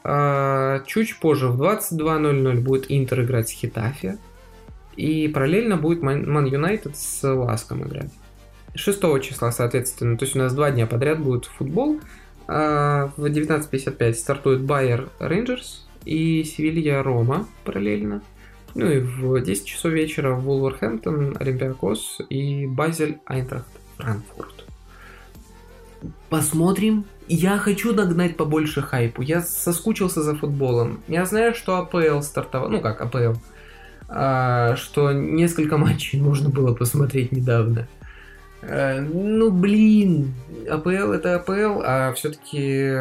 А, 0.03 0.79
Чуть 0.85 1.19
позже, 1.19 1.47
в 1.47 1.61
22.00 1.61 2.59
будет 2.61 2.85
Интер 2.89 3.21
играть 3.21 3.49
с 3.49 3.51
Хетафе. 3.51 4.17
И 4.95 5.27
параллельно 5.27 5.77
будет 5.77 6.01
Ман 6.01 6.45
Юнайтед 6.45 6.97
с 6.97 7.23
Ласком 7.23 7.87
играть. 7.87 8.11
6 8.73 8.99
числа, 9.21 9.51
соответственно, 9.51 10.17
то 10.17 10.25
есть 10.25 10.35
у 10.35 10.39
нас 10.39 10.53
два 10.53 10.71
дня 10.71 10.87
подряд 10.87 11.19
будет 11.19 11.45
футбол. 11.45 11.99
А, 12.47 13.11
В 13.15 13.25
19.55 13.25 14.13
стартует 14.13 14.61
Байер 14.61 15.09
Рейнджерс 15.19 15.87
и 16.05 16.43
Севилья 16.43 17.03
Рома 17.03 17.47
параллельно. 17.63 18.21
Ну 18.73 18.89
и 18.89 18.99
в 18.99 19.41
10 19.41 19.65
часов 19.65 19.91
вечера 19.91 20.33
Вулверхэмптон, 20.33 21.37
Олимпиакос 21.39 22.21
и 22.29 22.67
Базель 22.67 23.19
Айнтрахт 23.25 23.67
Франкфурт. 23.97 24.65
Посмотрим. 26.29 27.05
Я 27.27 27.57
хочу 27.57 27.93
нагнать 27.93 28.37
побольше 28.37 28.81
хайпу. 28.81 29.21
Я 29.21 29.41
соскучился 29.41 30.21
за 30.21 30.35
футболом. 30.35 31.01
Я 31.07 31.25
знаю, 31.25 31.53
что 31.53 31.77
АПЛ 31.77 32.21
стартовал. 32.21 32.69
Ну 32.69 32.81
как 32.81 33.01
АПЛ. 33.01 33.37
А, 34.07 34.75
что 34.75 35.11
несколько 35.11 35.77
матчей 35.77 36.19
нужно 36.19 36.49
было 36.49 36.73
посмотреть 36.73 37.31
недавно. 37.31 37.87
Э, 38.61 38.99
ну 38.99 39.51
блин, 39.51 40.33
АПЛ 40.69 41.11
это 41.11 41.35
АПЛ, 41.35 41.81
а 41.83 42.13
все-таки 42.13 42.91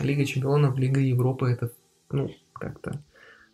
Лига 0.00 0.24
Чемпионов, 0.24 0.76
Лига 0.78 1.00
Европы 1.00 1.50
это, 1.50 1.72
ну, 2.10 2.30
как-то 2.52 3.02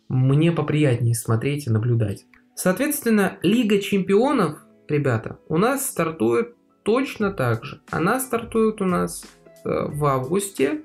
мне 0.09 0.51
поприятнее 0.51 1.15
смотреть 1.15 1.67
и 1.67 1.69
наблюдать. 1.69 2.25
Соответственно, 2.55 3.37
Лига 3.41 3.79
Чемпионов, 3.79 4.59
ребята, 4.87 5.39
у 5.47 5.57
нас 5.57 5.87
стартует 5.87 6.55
точно 6.83 7.31
так 7.31 7.63
же. 7.63 7.81
Она 7.89 8.19
стартует 8.19 8.81
у 8.81 8.85
нас 8.85 9.25
э, 9.65 9.85
в 9.87 10.05
августе 10.05 10.81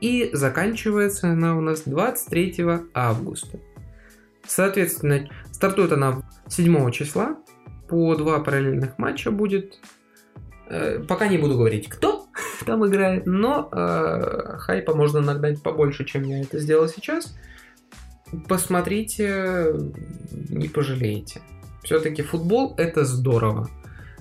и 0.00 0.30
заканчивается 0.32 1.30
она 1.32 1.56
у 1.56 1.60
нас 1.60 1.82
23 1.82 2.56
августа. 2.94 3.58
Соответственно, 4.46 5.28
стартует 5.52 5.92
она 5.92 6.22
7 6.48 6.90
числа. 6.90 7.36
По 7.88 8.14
два 8.14 8.40
параллельных 8.40 8.98
матча 8.98 9.30
будет. 9.30 9.78
Э, 10.68 11.00
Пока 11.06 11.28
не 11.28 11.38
буду 11.38 11.54
говорить, 11.54 11.88
кто 11.88 12.19
там 12.64 12.86
играет, 12.86 13.26
но 13.26 13.68
э, 13.72 14.56
хайпа 14.58 14.94
можно 14.94 15.20
нагнать 15.20 15.62
побольше, 15.62 16.04
чем 16.04 16.22
я 16.24 16.40
это 16.40 16.58
сделал 16.58 16.88
сейчас. 16.88 17.36
Посмотрите, 18.48 19.74
не 20.48 20.68
пожалеете. 20.68 21.40
Все-таки 21.82 22.22
футбол 22.22 22.74
это 22.76 23.04
здорово. 23.04 23.68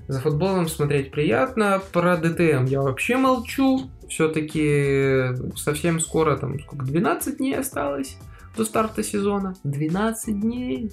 За 0.08 0.20
футболом 0.20 0.68
смотреть 0.68 1.12
приятно. 1.12 1.82
Про 1.92 2.18
ДТМ 2.18 2.66
я 2.66 2.82
вообще 2.82 3.18
молчу. 3.18 3.92
Все-таки 4.08 5.28
совсем 5.56 6.00
скоро, 6.00 6.36
там, 6.36 6.60
сколько, 6.60 6.86
12 6.86 7.38
дней 7.38 7.56
осталось 7.56 8.18
до 8.56 8.66
старта 8.66 9.04
сезона. 9.04 9.56
12 9.64 10.40
дней. 10.40 10.92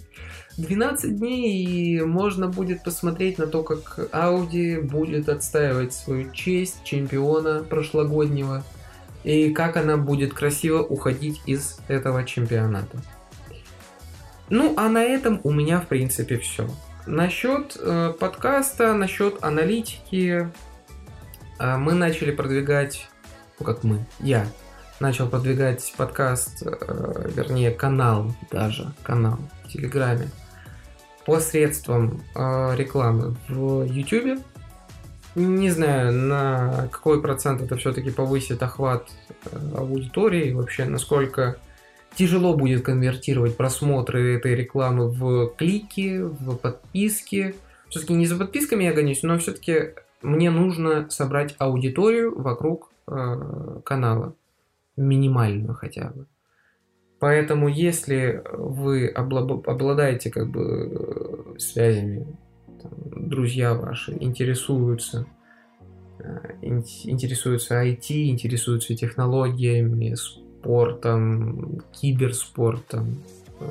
12 0.57 1.17
дней, 1.17 1.65
и 1.65 2.03
можно 2.03 2.49
будет 2.49 2.83
посмотреть 2.83 3.39
на 3.39 3.47
то, 3.47 3.63
как 3.63 3.99
Audi 4.13 4.81
будет 4.81 5.29
отстаивать 5.29 5.93
свою 5.93 6.33
честь 6.33 6.83
чемпиона 6.85 7.63
прошлогоднего, 7.63 8.65
и 9.25 9.51
как 9.51 9.77
она 9.77 9.97
будет 9.97 10.33
красиво 10.33 10.83
уходить 10.83 11.43
из 11.47 11.79
этого 11.89 12.25
чемпионата. 12.25 13.03
Ну, 14.49 14.75
а 14.77 14.89
на 14.89 15.03
этом 15.03 15.41
у 15.45 15.51
меня, 15.51 15.81
в 15.81 15.89
принципе, 15.89 16.39
все. 16.39 16.69
Насчет 17.07 17.77
э, 17.79 18.15
подкаста, 18.19 18.95
насчет 18.95 19.43
аналитики, 19.43 20.49
э, 21.59 21.77
мы 21.77 21.95
начали 21.95 22.31
продвигать, 22.31 23.09
ну 23.59 23.67
как 23.67 23.85
мы, 23.85 24.07
я 24.21 24.47
начал 25.01 25.29
продвигать 25.29 25.93
подкаст, 25.97 26.63
э, 26.65 27.31
вернее 27.35 27.71
канал 27.71 28.33
даже, 28.51 28.93
канал 29.03 29.39
в 29.65 29.69
Телеграме, 29.69 30.29
посредством 31.25 32.23
э, 32.35 32.75
рекламы 32.77 33.37
в 33.49 33.85
YouTube. 33.85 34.41
Не 35.35 35.71
знаю, 35.71 36.13
на 36.13 36.89
какой 36.91 37.21
процент 37.21 37.61
это 37.61 37.77
все-таки 37.77 38.11
повысит 38.11 38.63
охват 38.63 39.11
э, 39.45 39.59
аудитории, 39.77 40.53
вообще 40.53 40.87
насколько 40.87 41.59
тяжело 42.15 42.55
будет 42.55 42.83
конвертировать 42.83 43.57
просмотры 43.57 44.37
этой 44.37 44.55
рекламы 44.55 45.11
в 45.11 45.55
клики, 45.57 46.21
в 46.23 46.57
подписки. 46.57 47.55
Все-таки 47.91 48.15
не 48.15 48.27
за 48.27 48.37
подписками 48.37 48.85
я 48.85 48.95
гонюсь, 48.95 49.23
но 49.23 49.39
все-таки 49.39 49.91
мне 50.23 50.51
нужно 50.51 51.11
собрать 51.11 51.55
аудиторию 51.59 52.41
вокруг 52.41 52.91
э, 53.07 53.81
канала. 53.85 54.35
Минимальную 54.97 55.75
хотя 55.75 56.11
бы. 56.11 56.27
Поэтому, 57.19 57.69
если 57.69 58.43
вы 58.53 59.09
обладаете 59.09 60.31
как 60.31 60.51
бы 60.51 61.55
э, 61.55 61.59
связями, 61.59 62.27
там, 62.83 62.93
друзья 63.29 63.73
ваши 63.75 64.13
интересуются, 64.21 65.27
э, 66.19 66.55
интересуются 66.61 67.83
IT, 67.83 68.29
интересуются 68.29 68.95
технологиями, 68.95 70.15
спортом, 70.15 71.83
киберспортом, 71.93 73.17
э, 73.61 73.65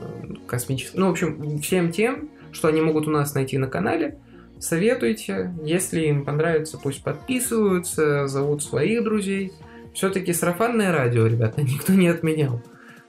космическим, 0.48 1.02
ну, 1.02 1.08
в 1.08 1.12
общем, 1.12 1.60
всем 1.60 1.92
тем, 1.92 2.32
что 2.52 2.68
они 2.68 2.82
могут 2.82 3.08
у 3.08 3.12
нас 3.12 3.36
найти 3.36 3.60
на 3.60 3.68
канале, 3.68 4.18
советуйте. 4.60 5.54
Если 5.64 6.08
им 6.08 6.26
понравится, 6.26 6.80
пусть 6.82 7.04
подписываются, 7.04 8.28
зовут 8.28 8.64
своих 8.64 9.04
друзей. 9.04 9.54
Все-таки 9.96 10.34
сарафанное 10.34 10.91
радио, 10.91 11.26
ребята, 11.26 11.62
никто 11.64 11.93
не 11.93 12.10
отменял. 12.10 12.62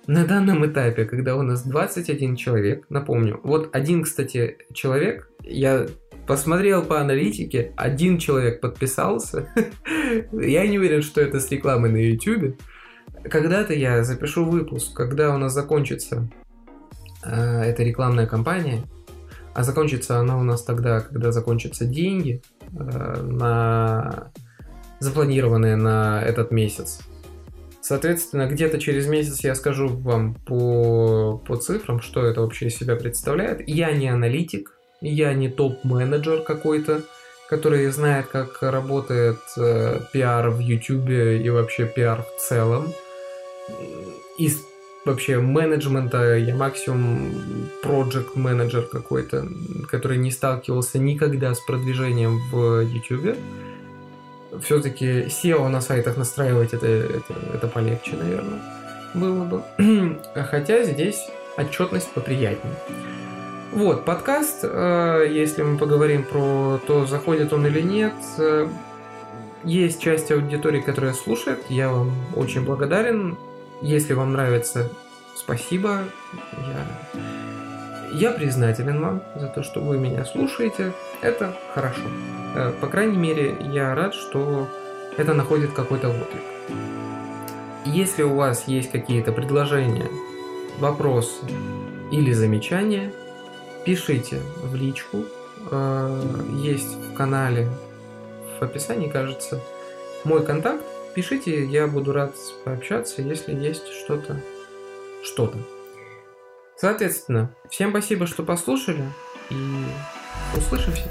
На 0.06 0.24
данном 0.24 0.64
этапе, 0.64 1.04
когда 1.04 1.36
у 1.36 1.42
нас 1.42 1.64
21 1.64 2.36
человек, 2.36 2.86
напомню, 2.88 3.40
вот 3.42 3.74
один, 3.74 4.04
кстати, 4.04 4.58
человек, 4.72 5.28
я 5.42 5.88
посмотрел 6.28 6.84
по 6.84 7.00
аналитике, 7.00 7.72
один 7.76 8.18
человек 8.18 8.60
подписался. 8.60 9.48
Я 10.32 10.66
не 10.66 10.78
уверен, 10.78 11.02
что 11.02 11.20
это 11.20 11.40
с 11.40 11.50
рекламой 11.50 11.90
на 11.90 11.96
YouTube. 11.96 12.56
Когда-то 13.24 13.74
я 13.74 14.04
запишу 14.04 14.44
выпуск, 14.44 14.94
когда 14.94 15.34
у 15.34 15.38
нас 15.38 15.52
закончится 15.52 16.28
э, 17.24 17.62
эта 17.62 17.82
рекламная 17.82 18.26
кампания, 18.26 18.82
а 19.54 19.64
закончится 19.64 20.18
она 20.18 20.36
у 20.38 20.42
нас 20.44 20.62
тогда, 20.62 21.00
когда 21.00 21.32
закончатся 21.32 21.84
деньги 21.84 22.42
э, 22.72 23.22
на 23.22 24.30
запланированные 25.00 25.76
на 25.76 26.22
этот 26.22 26.50
месяц. 26.50 27.00
Соответственно, 27.80 28.48
где-то 28.48 28.80
через 28.80 29.06
месяц 29.06 29.44
я 29.44 29.54
скажу 29.54 29.88
вам 29.88 30.34
по, 30.34 31.40
по 31.46 31.56
цифрам, 31.56 32.00
что 32.00 32.24
это 32.24 32.40
вообще 32.40 32.66
из 32.66 32.76
себя 32.76 32.96
представляет. 32.96 33.66
Я 33.68 33.92
не 33.92 34.08
аналитик, 34.08 34.72
я 35.00 35.32
не 35.34 35.48
топ-менеджер 35.48 36.42
какой-то, 36.42 37.02
который 37.48 37.86
знает, 37.90 38.26
как 38.26 38.60
работает 38.60 39.38
э, 39.56 40.00
пиар 40.12 40.50
в 40.50 40.58
YouTube 40.58 41.10
и 41.10 41.48
вообще 41.48 41.86
пиар 41.86 42.24
в 42.24 42.40
целом. 42.40 42.92
Из 44.36 44.58
вообще 45.04 45.38
менеджмента 45.38 46.36
я 46.36 46.56
максимум 46.56 47.30
project 47.84 48.30
менеджер 48.34 48.82
какой-то, 48.82 49.46
который 49.88 50.18
не 50.18 50.32
сталкивался 50.32 50.98
никогда 50.98 51.54
с 51.54 51.60
продвижением 51.60 52.40
в 52.50 52.80
YouTube 52.80 53.36
все-таки 54.62 55.22
SEO 55.24 55.68
на 55.68 55.80
сайтах 55.80 56.16
настраивать 56.16 56.72
это, 56.72 56.86
это, 56.86 57.34
это 57.54 57.68
полегче, 57.68 58.16
наверное, 58.16 58.60
было 59.14 59.44
бы. 59.44 59.62
Хотя 60.34 60.82
здесь 60.84 61.28
отчетность 61.56 62.10
поприятнее. 62.12 62.74
Вот, 63.72 64.04
подкаст, 64.04 64.60
э, 64.62 65.26
если 65.30 65.62
мы 65.62 65.76
поговорим 65.76 66.24
про 66.24 66.80
то, 66.86 67.06
заходит 67.06 67.52
он 67.52 67.66
или 67.66 67.82
нет, 67.82 68.14
э, 68.38 68.68
есть 69.64 70.00
часть 70.00 70.30
аудитории, 70.30 70.80
которая 70.80 71.12
слушает, 71.12 71.64
я 71.68 71.90
вам 71.90 72.12
очень 72.34 72.64
благодарен. 72.64 73.36
Если 73.82 74.14
вам 74.14 74.32
нравится, 74.32 74.90
спасибо. 75.34 76.04
Я 76.56 76.86
я 78.12 78.32
признателен 78.32 79.00
вам 79.00 79.22
за 79.34 79.48
то, 79.48 79.62
что 79.62 79.80
вы 79.80 79.98
меня 79.98 80.24
слушаете. 80.24 80.92
Это 81.20 81.56
хорошо. 81.74 82.02
Э, 82.54 82.72
по 82.80 82.86
крайней 82.86 83.16
мере, 83.16 83.56
я 83.72 83.94
рад, 83.94 84.14
что 84.14 84.68
это 85.16 85.34
находит 85.34 85.72
какой-то 85.72 86.08
отклик. 86.08 86.42
Если 87.84 88.22
у 88.22 88.34
вас 88.34 88.66
есть 88.66 88.90
какие-то 88.90 89.32
предложения, 89.32 90.08
вопросы 90.78 91.44
или 92.10 92.32
замечания, 92.32 93.12
пишите 93.84 94.40
в 94.62 94.74
личку. 94.74 95.24
Э, 95.70 96.20
есть 96.52 96.94
в 96.96 97.14
канале, 97.14 97.68
в 98.58 98.62
описании, 98.62 99.08
кажется, 99.08 99.60
мой 100.24 100.44
контакт. 100.44 100.84
Пишите, 101.14 101.64
я 101.64 101.86
буду 101.86 102.12
рад 102.12 102.34
пообщаться, 102.64 103.22
если 103.22 103.54
есть 103.54 103.88
что-то. 103.88 104.40
Что-то. 105.22 105.58
Соответственно, 106.76 107.54
всем 107.70 107.90
спасибо, 107.90 108.26
что 108.26 108.42
послушали, 108.42 109.04
и 109.50 109.56
услышимся. 110.56 111.08